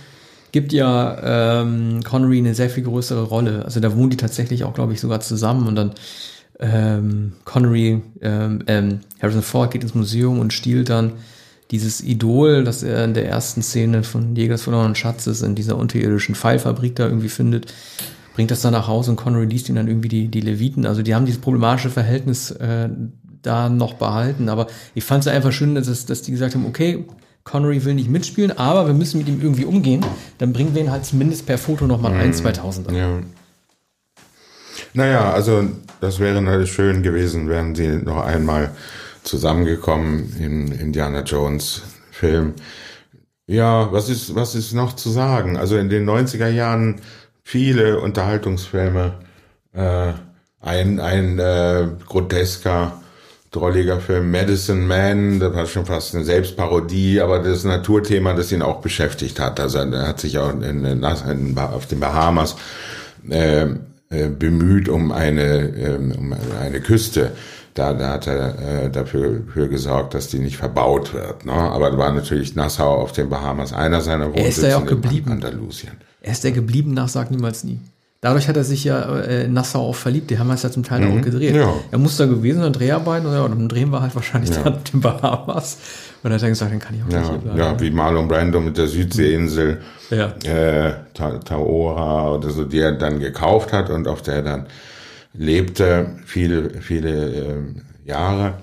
gibt 0.53 0.73
ja 0.73 1.61
ähm, 1.63 2.01
Connery 2.05 2.39
eine 2.39 2.55
sehr 2.55 2.71
viel 2.71 2.85
größere 2.85 3.23
Rolle. 3.25 3.65
Also 3.65 3.81
da 3.81 3.95
wohnen 3.97 4.11
die 4.11 4.17
tatsächlich 4.17 4.65
auch, 4.65 4.75
glaube 4.75 4.93
ich, 4.93 5.01
sogar 5.01 5.21
zusammen 5.21 5.67
und 5.67 5.75
dann 5.75 5.93
ähm, 6.61 7.33
Connery, 7.45 8.03
ähm, 8.21 8.63
ähm, 8.67 9.01
Harrison 9.21 9.43
Ford 9.43 9.71
geht 9.71 9.83
ins 9.83 9.95
Museum 9.95 10.39
und 10.39 10.53
stiehlt 10.53 10.91
dann 10.91 11.13
dieses 11.71 12.03
Idol, 12.03 12.65
das 12.65 12.83
er 12.83 13.05
in 13.05 13.15
der 13.15 13.27
ersten 13.27 13.63
Szene 13.63 14.03
von 14.03 14.35
Jägers 14.35 14.63
verlorenen 14.63 14.95
Schatzes 14.95 15.43
in 15.43 15.55
dieser 15.55 15.77
unterirdischen 15.77 16.35
Pfeilfabrik 16.35 16.97
da 16.97 17.07
irgendwie 17.07 17.29
findet, 17.29 17.73
bringt 18.35 18.51
das 18.51 18.61
dann 18.63 18.73
nach 18.73 18.89
Hause 18.89 19.13
und 19.13 19.17
Connery 19.17 19.47
liest 19.47 19.69
ihm 19.69 19.77
dann 19.77 19.89
irgendwie 19.89 20.09
die, 20.09 20.29
die 20.29 20.41
Leviten. 20.41 20.87
Also 20.87 21.03
die 21.03 21.15
haben 21.15 21.27
dieses 21.27 21.41
problematische 21.41 21.91
Verhältnis 21.91 22.51
äh, 22.51 22.89
da 23.43 23.69
noch 23.69 23.95
behalten. 23.95 24.49
Aber 24.49 24.67
ich 24.95 25.05
fand 25.05 25.25
es 25.25 25.33
einfach 25.33 25.53
schön, 25.53 25.75
dass, 25.75 26.07
dass 26.07 26.23
die 26.23 26.33
gesagt 26.33 26.55
haben, 26.55 26.67
okay, 26.67 27.05
Connery 27.45 27.85
will 27.85 27.95
nicht 27.95 28.11
mitspielen, 28.11 28.57
aber 28.57 28.87
wir 28.87 28.95
müssen 28.95 29.19
mit 29.19 29.29
ihm 29.29 29.41
irgendwie 29.41 29.65
umgehen. 29.65 30.05
Dann 30.39 30.53
bringen 30.53 30.75
wir 30.75 30.83
ihn 30.83 30.91
halt 30.91 31.05
zumindest 31.05 31.47
per 31.47 31.59
Foto 31.59 31.87
nochmal 31.87 32.13
ein, 32.13 32.35
2000 32.35 32.89
an. 32.89 32.95
Ja. 32.95 33.19
Naja, 34.93 35.33
also 35.33 35.65
das 36.01 36.19
wäre 36.19 36.43
natürlich 36.43 36.73
schön 36.73 37.03
gewesen, 37.03 37.49
wären 37.49 37.75
sie 37.75 37.89
noch 37.89 38.25
einmal 38.25 38.71
zusammengekommen 39.23 40.37
im 40.39 40.73
Indiana 40.73 41.23
Jones 41.23 41.83
Film. 42.11 42.55
Ja, 43.47 43.93
was 43.93 44.09
ist, 44.09 44.35
was 44.35 44.55
ist 44.55 44.73
noch 44.75 44.95
zu 44.95 45.11
sagen? 45.11 45.57
Also 45.57 45.77
in 45.77 45.89
den 45.89 46.09
90er 46.09 46.49
Jahren 46.49 47.01
viele 47.43 48.01
Unterhaltungsfilme, 48.01 49.15
äh, 49.73 50.13
ein, 50.61 51.01
ein 51.01 51.39
äh, 51.39 51.89
grotesker, 52.07 53.01
drolliger 53.51 54.01
Film, 54.01 54.31
Medicine 54.31 54.83
Man, 54.83 55.41
das 55.41 55.55
war 55.55 55.67
schon 55.67 55.87
fast 55.87 56.15
eine 56.15 56.25
Selbstparodie, 56.25 57.21
aber 57.21 57.41
das 57.41 57.65
Naturthema, 57.65 58.35
das 58.35 58.53
ihn 58.53 58.63
auch 58.63 58.81
beschäftigt 58.81 59.41
hat. 59.41 59.59
Also 59.59 59.79
er 59.79 60.07
hat 60.07 60.21
sich 60.21 60.39
auch 60.39 60.51
in, 60.53 60.63
in, 60.63 60.85
in, 60.85 61.05
auf 61.59 61.87
den 61.87 62.01
Bahamas 62.01 62.57
äh, 63.29 63.67
äh, 64.11 64.29
bemüht 64.29 64.89
um 64.89 65.13
eine, 65.13 65.69
ähm, 65.77 66.13
um 66.17 66.35
eine 66.61 66.81
Küste. 66.81 67.33
Da, 67.81 67.95
da 67.95 68.11
hat 68.11 68.27
er 68.27 68.59
äh, 68.85 68.91
dafür 68.91 69.41
für 69.55 69.69
gesorgt, 69.69 70.13
dass 70.13 70.29
die 70.29 70.39
nicht 70.39 70.59
verbaut 70.59 71.15
wird. 71.15 71.47
Ne? 71.47 71.53
Aber 71.53 71.91
da 71.91 71.97
war 71.97 72.13
natürlich 72.13 72.55
Nassau 72.55 72.95
auf 72.97 73.13
den 73.13 73.31
Bahamas 73.31 73.73
einer 73.73 74.03
seiner 74.03 74.35
Er 74.35 74.49
ist 74.49 74.63
da 74.63 74.69
ja 74.69 74.77
auch 74.77 74.83
in 74.83 74.89
geblieben. 74.89 75.31
Andalusien. 75.33 75.93
Er 76.21 76.33
ist 76.33 76.45
der 76.45 76.53
geblieben 76.53 76.93
nach 76.93 77.09
Sagt 77.09 77.31
niemals 77.31 77.65
nie. 77.65 77.79
Dadurch 78.21 78.49
hat 78.49 78.57
er 78.59 78.65
sich 78.65 78.85
ja 78.85 79.01
äh, 79.21 79.45
in 79.47 79.55
Nassau 79.55 79.81
auch 79.81 79.95
verliebt. 79.95 80.29
Die 80.31 80.39
haben 80.39 80.51
das 80.51 80.63
ja 80.63 80.71
zum 80.71 80.83
Teil 80.83 81.03
auch 81.11 81.23
gedreht. 81.25 81.57
Ja. 81.57 81.73
Er 81.91 81.97
muss 81.99 82.19
da 82.19 82.27
gewesen 82.27 82.61
sein, 82.61 82.75
Dreharbeiten, 82.75 83.27
und 83.27 83.33
ja, 83.33 83.49
dann 83.49 83.67
drehen 83.67 83.89
wir 83.91 84.03
halt 84.03 84.15
wahrscheinlich 84.15 84.51
dann 84.51 84.75
auf 84.75 84.83
den 84.93 85.01
Bahamas. 85.01 85.79
Und 86.23 86.25
dann 86.29 86.35
hat 86.35 86.43
er 86.43 86.51
gesagt, 86.51 86.71
dann 86.71 86.81
kann 86.81 86.95
ich 86.97 87.03
auch 87.03 87.07
nicht 87.07 87.15
Ja, 87.17 87.31
hier 87.31 87.39
bleiben. 87.39 87.59
ja, 87.59 87.81
wie 87.81 87.91
Marlon 87.91 88.29
Brando 88.29 88.61
mit 88.61 88.77
der 88.77 88.89
Südseeinsel 88.89 89.81
Ja. 90.11 90.35
äh, 90.45 90.93
Ta 91.15 91.39
Taora 91.39 92.33
oder 92.33 92.51
so, 92.51 92.65
die 92.65 92.81
er 92.81 92.93
dann 92.93 93.21
gekauft 93.21 93.73
hat 93.73 93.89
und 93.89 94.07
auf 94.07 94.21
der 94.21 94.35
er 94.35 94.43
dann 94.43 94.67
lebte 95.33 96.17
viele, 96.25 96.81
viele 96.81 97.35
ähm, 97.35 97.83
Jahre. 98.05 98.55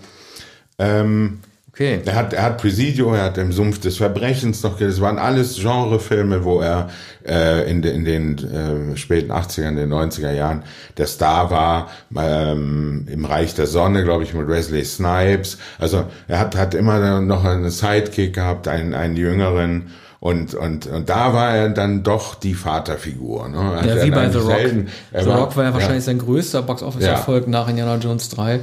Ähm, 0.79 1.39
Okay. 1.77 2.01
er 2.05 2.15
hat, 2.15 2.33
er 2.33 2.41
hat 2.41 2.57
Presidio, 2.57 3.13
er 3.13 3.25
hat 3.25 3.37
im 3.37 3.51
Sumpf 3.51 3.79
des 3.79 3.97
Verbrechens 3.97 4.63
noch, 4.63 4.79
das 4.79 4.99
waren 4.99 5.19
alles 5.19 5.57
Genrefilme, 5.61 6.43
wo 6.43 6.59
er 6.59 6.89
äh, 7.23 7.69
in, 7.69 7.83
de, 7.83 7.93
in 7.93 8.03
den 8.03 8.37
äh, 8.39 8.97
späten 8.97 9.31
80er, 9.31 9.75
den 9.75 9.93
90er 9.93 10.31
Jahren 10.31 10.63
der 10.97 11.05
Star 11.05 11.51
war, 11.51 11.91
ähm, 12.17 13.05
im 13.07 13.25
Reich 13.25 13.53
der 13.53 13.67
Sonne, 13.67 14.03
glaube 14.03 14.23
ich, 14.23 14.33
mit 14.33 14.47
Wesley 14.47 14.83
Snipes. 14.83 15.59
Also 15.77 16.05
er 16.27 16.39
hat, 16.39 16.55
hat 16.55 16.73
immer 16.73 17.21
noch 17.21 17.45
einen 17.45 17.69
Sidekick 17.69 18.33
gehabt, 18.33 18.67
einen, 18.67 18.95
einen 18.95 19.15
jüngeren. 19.15 19.91
Und, 20.19 20.55
und, 20.55 20.87
und 20.87 21.09
da 21.09 21.33
war 21.33 21.55
er 21.55 21.69
dann 21.69 22.01
doch 22.03 22.33
die 22.35 22.55
Vaterfigur. 22.55 23.49
Ne? 23.49 23.57
Er 23.83 23.97
Ja, 23.97 24.03
wie 24.05 24.09
bei 24.11 24.29
The 24.29 24.39
Rock. 24.39 24.47
selten- 24.47 24.87
The 25.13 25.29
Rock 25.29 25.55
war 25.55 25.65
ja 25.65 25.73
wahrscheinlich 25.73 26.03
ja. 26.05 26.11
sein 26.11 26.17
größter 26.17 26.63
Box-Office-Erfolg 26.63 27.47
nach 27.47 27.67
Indiana 27.69 27.97
Jones 27.97 28.29
3, 28.29 28.59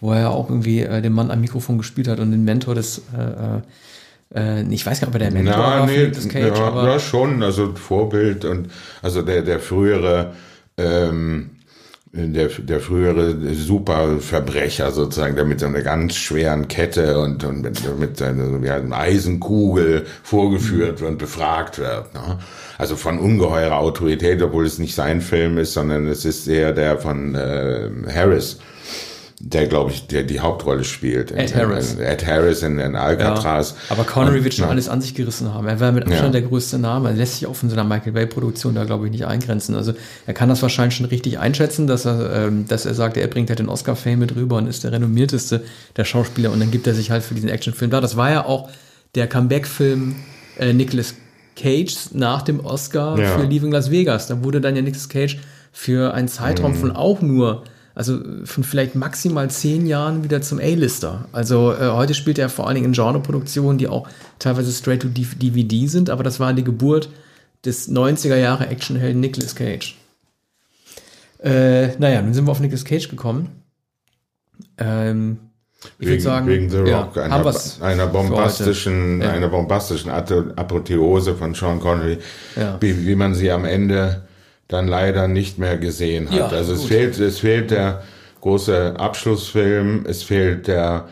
wo 0.00 0.12
er 0.12 0.20
ja 0.22 0.28
auch 0.30 0.48
irgendwie 0.50 0.80
äh, 0.80 1.00
den 1.00 1.12
Mann 1.12 1.30
am 1.30 1.40
Mikrofon 1.40 1.78
gespielt 1.78 2.08
hat 2.08 2.18
und 2.18 2.32
den 2.32 2.44
Mentor 2.44 2.74
des, 2.74 3.02
äh, 3.16 3.60
äh, 4.60 4.62
ich 4.68 4.84
weiß 4.84 5.00
gar 5.00 5.06
nicht, 5.06 5.14
ob 5.16 5.22
er 5.22 5.30
der 5.30 5.30
Mentor 5.30 5.54
Ja, 5.54 5.60
war 5.80 5.86
nee, 5.86 6.06
Nicolas 6.06 6.28
Cage, 6.28 6.58
ja, 6.58 6.64
aber 6.66 6.88
ja, 6.88 6.98
schon, 6.98 7.42
also 7.42 7.72
Vorbild 7.74 8.44
und 8.44 8.70
also 9.00 9.22
der, 9.22 9.42
der 9.42 9.60
frühere, 9.60 10.32
ähm, 10.76 11.50
der, 12.16 12.48
der 12.48 12.80
frühere 12.80 13.36
Superverbrecher 13.54 14.90
sozusagen, 14.90 15.36
der 15.36 15.44
mit 15.44 15.60
so 15.60 15.66
einer 15.66 15.82
ganz 15.82 16.16
schweren 16.16 16.66
Kette 16.68 17.18
und, 17.18 17.44
und 17.44 17.62
mit, 17.62 17.98
mit 17.98 18.16
seiner 18.16 18.44
einer 18.44 18.96
Eisenkugel 18.96 20.06
vorgeführt 20.22 21.02
und 21.02 21.18
befragt 21.18 21.78
wird. 21.78 22.14
Ne? 22.14 22.38
Also 22.78 22.96
von 22.96 23.18
ungeheurer 23.18 23.78
Autorität, 23.78 24.42
obwohl 24.42 24.66
es 24.66 24.78
nicht 24.78 24.94
sein 24.94 25.20
Film 25.20 25.58
ist, 25.58 25.74
sondern 25.74 26.06
es 26.06 26.24
ist 26.24 26.48
eher 26.48 26.72
der 26.72 26.98
von 26.98 27.34
äh, 27.34 27.90
Harris, 28.12 28.58
der 29.38 29.66
glaube 29.66 29.90
ich, 29.90 30.06
der 30.06 30.22
die 30.22 30.40
Hauptrolle 30.40 30.82
spielt. 30.82 31.30
Ed 31.30 31.54
Harris. 31.54 31.92
In, 31.94 32.00
Ed 32.00 32.26
Harris 32.26 32.62
in, 32.62 32.78
in 32.78 32.96
Alcatraz. 32.96 33.74
Ja, 33.88 33.94
aber 33.96 34.04
Connery 34.04 34.38
Und, 34.38 34.44
wird 34.44 34.54
schon 34.54 34.64
ja. 34.64 34.70
alles 34.70 34.88
an 34.88 35.02
sich 35.02 35.14
gerissen 35.14 35.52
haben. 35.52 35.66
Er 35.68 35.78
war 35.78 35.92
mit 35.92 36.04
Abstand 36.04 36.34
Ja. 36.34 36.40
der 36.40 36.48
größte 36.48 36.78
Name. 36.78 37.10
Er 37.10 37.14
lässt 37.16 37.34
sich 37.34 37.46
auch 37.46 37.54
von 37.54 37.68
seiner 37.68 37.84
Michael 37.84 38.12
Bay-Produktion 38.12 38.74
da, 38.74 38.84
glaube 38.84 39.04
ich, 39.06 39.12
nicht 39.12 39.26
eingrenzen. 39.26 39.74
Also 39.74 39.92
er 40.26 40.32
kann 40.32 40.48
das 40.48 40.62
wahrscheinlich 40.62 40.96
schon 40.96 41.04
richtig 41.06 41.38
einschätzen, 41.38 41.86
dass 41.86 42.06
er, 42.06 42.46
ähm, 42.46 42.66
dass 42.66 42.86
er 42.86 42.94
sagt, 42.94 43.18
er 43.18 43.26
bringt 43.26 43.50
halt 43.50 43.58
den 43.58 43.68
Oscar-Fame 43.68 44.18
mit 44.20 44.34
rüber 44.36 44.56
und 44.56 44.68
ist 44.68 44.84
der 44.84 44.92
renommierteste 44.92 45.62
der 45.96 46.04
Schauspieler 46.06 46.50
und 46.50 46.60
dann 46.60 46.70
gibt 46.70 46.86
er 46.86 46.94
sich 46.94 47.10
halt 47.10 47.22
für 47.22 47.34
diesen 47.34 47.50
Actionfilm 47.50 47.90
da. 47.90 48.00
Das 48.00 48.16
war 48.16 48.30
ja 48.30 48.44
auch 48.46 48.70
der 49.14 49.26
Comeback-Film 49.26 50.16
äh, 50.58 50.72
Nicolas 50.72 51.14
Cage 51.56 51.94
nach 52.12 52.40
dem 52.42 52.60
Oscar 52.60 53.16
für 53.18 53.42
Leaving 53.44 53.72
Las 53.72 53.90
Vegas. 53.90 54.28
Da 54.28 54.42
wurde 54.42 54.60
dann 54.62 54.76
ja 54.76 54.82
Nicolas 54.82 55.08
Cage 55.10 55.38
für 55.72 56.14
einen 56.14 56.28
Zeitraum 56.28 56.72
Mhm. 56.72 56.76
von 56.76 56.92
auch 56.92 57.20
nur 57.20 57.64
also 57.96 58.18
von 58.44 58.62
vielleicht 58.62 58.94
maximal 58.94 59.50
zehn 59.50 59.86
Jahren 59.86 60.22
wieder 60.22 60.42
zum 60.42 60.58
A-Lister. 60.58 61.24
Also 61.32 61.72
äh, 61.72 61.88
heute 61.88 62.12
spielt 62.12 62.38
er 62.38 62.50
vor 62.50 62.66
allen 62.66 62.74
Dingen 62.74 62.88
in 62.88 62.92
Genreproduktionen, 62.92 63.78
die 63.78 63.88
auch 63.88 64.06
teilweise 64.38 64.70
straight 64.70 65.00
to 65.00 65.08
DVD 65.08 65.86
sind, 65.86 66.10
aber 66.10 66.22
das 66.22 66.38
war 66.38 66.52
die 66.52 66.62
Geburt 66.62 67.08
des 67.64 67.90
90er 67.90 68.36
Jahre 68.36 68.68
Actionhelden 68.68 69.18
Nicolas 69.18 69.54
Cage. 69.54 69.96
Äh, 71.42 71.96
naja, 71.96 72.20
nun 72.20 72.34
sind 72.34 72.46
wir 72.46 72.52
auf 72.52 72.60
Nicolas 72.60 72.84
Cage 72.84 73.08
gekommen. 73.08 73.62
Ähm, 74.76 75.38
ich 75.98 76.06
würde 76.06 76.12
wegen, 76.12 76.22
sagen, 76.22 76.46
wegen 76.48 76.70
The 76.70 76.76
ja, 76.90 77.00
Rock, 77.00 77.16
haben 77.16 77.32
einer, 77.32 77.54
einer 77.80 78.06
bombastischen. 78.08 79.22
Ja. 79.22 79.30
einer 79.30 79.48
bombastischen 79.48 80.10
Apotheose 80.10 81.34
von 81.34 81.54
Sean 81.54 81.80
Connery, 81.80 82.18
Ja. 82.56 82.76
wie, 82.80 83.06
wie 83.06 83.14
man 83.14 83.34
sie 83.34 83.50
am 83.50 83.64
Ende 83.64 84.25
dann 84.68 84.88
leider 84.88 85.28
nicht 85.28 85.58
mehr 85.58 85.78
gesehen 85.78 86.30
hat. 86.30 86.38
Ja, 86.38 86.48
also 86.48 86.72
es 86.72 86.80
gut. 86.80 86.88
fehlt, 86.88 87.18
es 87.18 87.38
fehlt 87.38 87.70
der 87.70 88.02
große 88.40 88.94
Abschlussfilm, 88.98 90.04
es 90.06 90.22
fehlt 90.22 90.66
der 90.66 91.08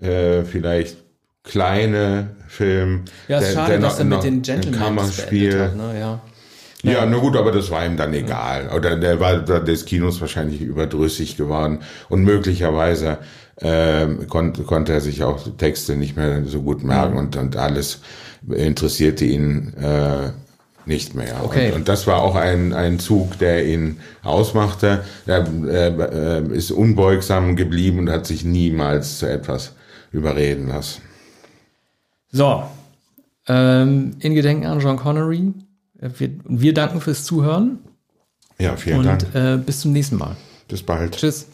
äh, 0.00 0.42
vielleicht 0.42 0.96
kleine 1.42 2.30
Film, 2.48 3.02
Ja, 3.28 3.38
es 3.38 3.48
ist 3.48 3.54
schade, 3.54 3.78
dass 3.78 3.98
er 3.98 4.04
mit 4.06 4.22
den 4.22 4.42
Gentlemen 4.42 4.78
Kammerspiel. 4.78 5.60
Hat, 5.60 5.76
ne? 5.76 5.98
ja. 5.98 6.20
Ja, 6.82 7.06
na 7.06 7.16
gut, 7.16 7.34
aber 7.36 7.50
das 7.50 7.70
war 7.70 7.84
ihm 7.86 7.96
dann 7.96 8.12
egal. 8.12 8.70
Oder 8.76 8.96
der 8.96 9.18
war 9.18 9.38
des 9.38 9.86
Kinos 9.86 10.20
wahrscheinlich 10.20 10.60
überdrüssig 10.60 11.36
geworden. 11.36 11.78
Und 12.10 12.24
möglicherweise 12.24 13.18
ähm, 13.60 14.28
konnte, 14.28 14.64
konnte 14.64 14.92
er 14.92 15.00
sich 15.00 15.24
auch 15.24 15.48
Texte 15.56 15.96
nicht 15.96 16.16
mehr 16.16 16.44
so 16.44 16.60
gut 16.60 16.84
merken 16.84 17.16
und, 17.16 17.36
und 17.36 17.56
alles 17.56 18.00
interessierte 18.48 19.24
ihn 19.24 19.72
äh, 19.80 20.30
nicht 20.86 21.14
mehr. 21.14 21.42
Okay. 21.42 21.68
Und, 21.68 21.76
und 21.76 21.88
das 21.88 22.06
war 22.06 22.22
auch 22.22 22.34
ein, 22.34 22.72
ein 22.72 22.98
Zug, 22.98 23.38
der 23.38 23.66
ihn 23.66 23.98
ausmachte. 24.22 25.04
Er 25.26 25.46
äh, 25.66 26.42
ist 26.56 26.70
unbeugsam 26.70 27.56
geblieben 27.56 28.00
und 28.00 28.10
hat 28.10 28.26
sich 28.26 28.44
niemals 28.44 29.18
zu 29.18 29.26
etwas 29.30 29.72
überreden 30.12 30.68
lassen. 30.68 31.02
So, 32.30 32.64
ähm, 33.48 34.16
in 34.20 34.34
Gedenken 34.34 34.66
an 34.66 34.80
John 34.80 34.96
Connery. 34.96 35.52
Wir, 36.00 36.30
wir 36.44 36.74
danken 36.74 37.00
fürs 37.00 37.24
Zuhören 37.24 37.78
Ja, 38.58 38.76
vielen 38.76 39.02
Dank. 39.04 39.24
und 39.32 39.40
äh, 39.40 39.56
bis 39.56 39.80
zum 39.80 39.92
nächsten 39.92 40.16
Mal. 40.16 40.36
Bis 40.68 40.82
bald. 40.82 41.16
Tschüss. 41.16 41.46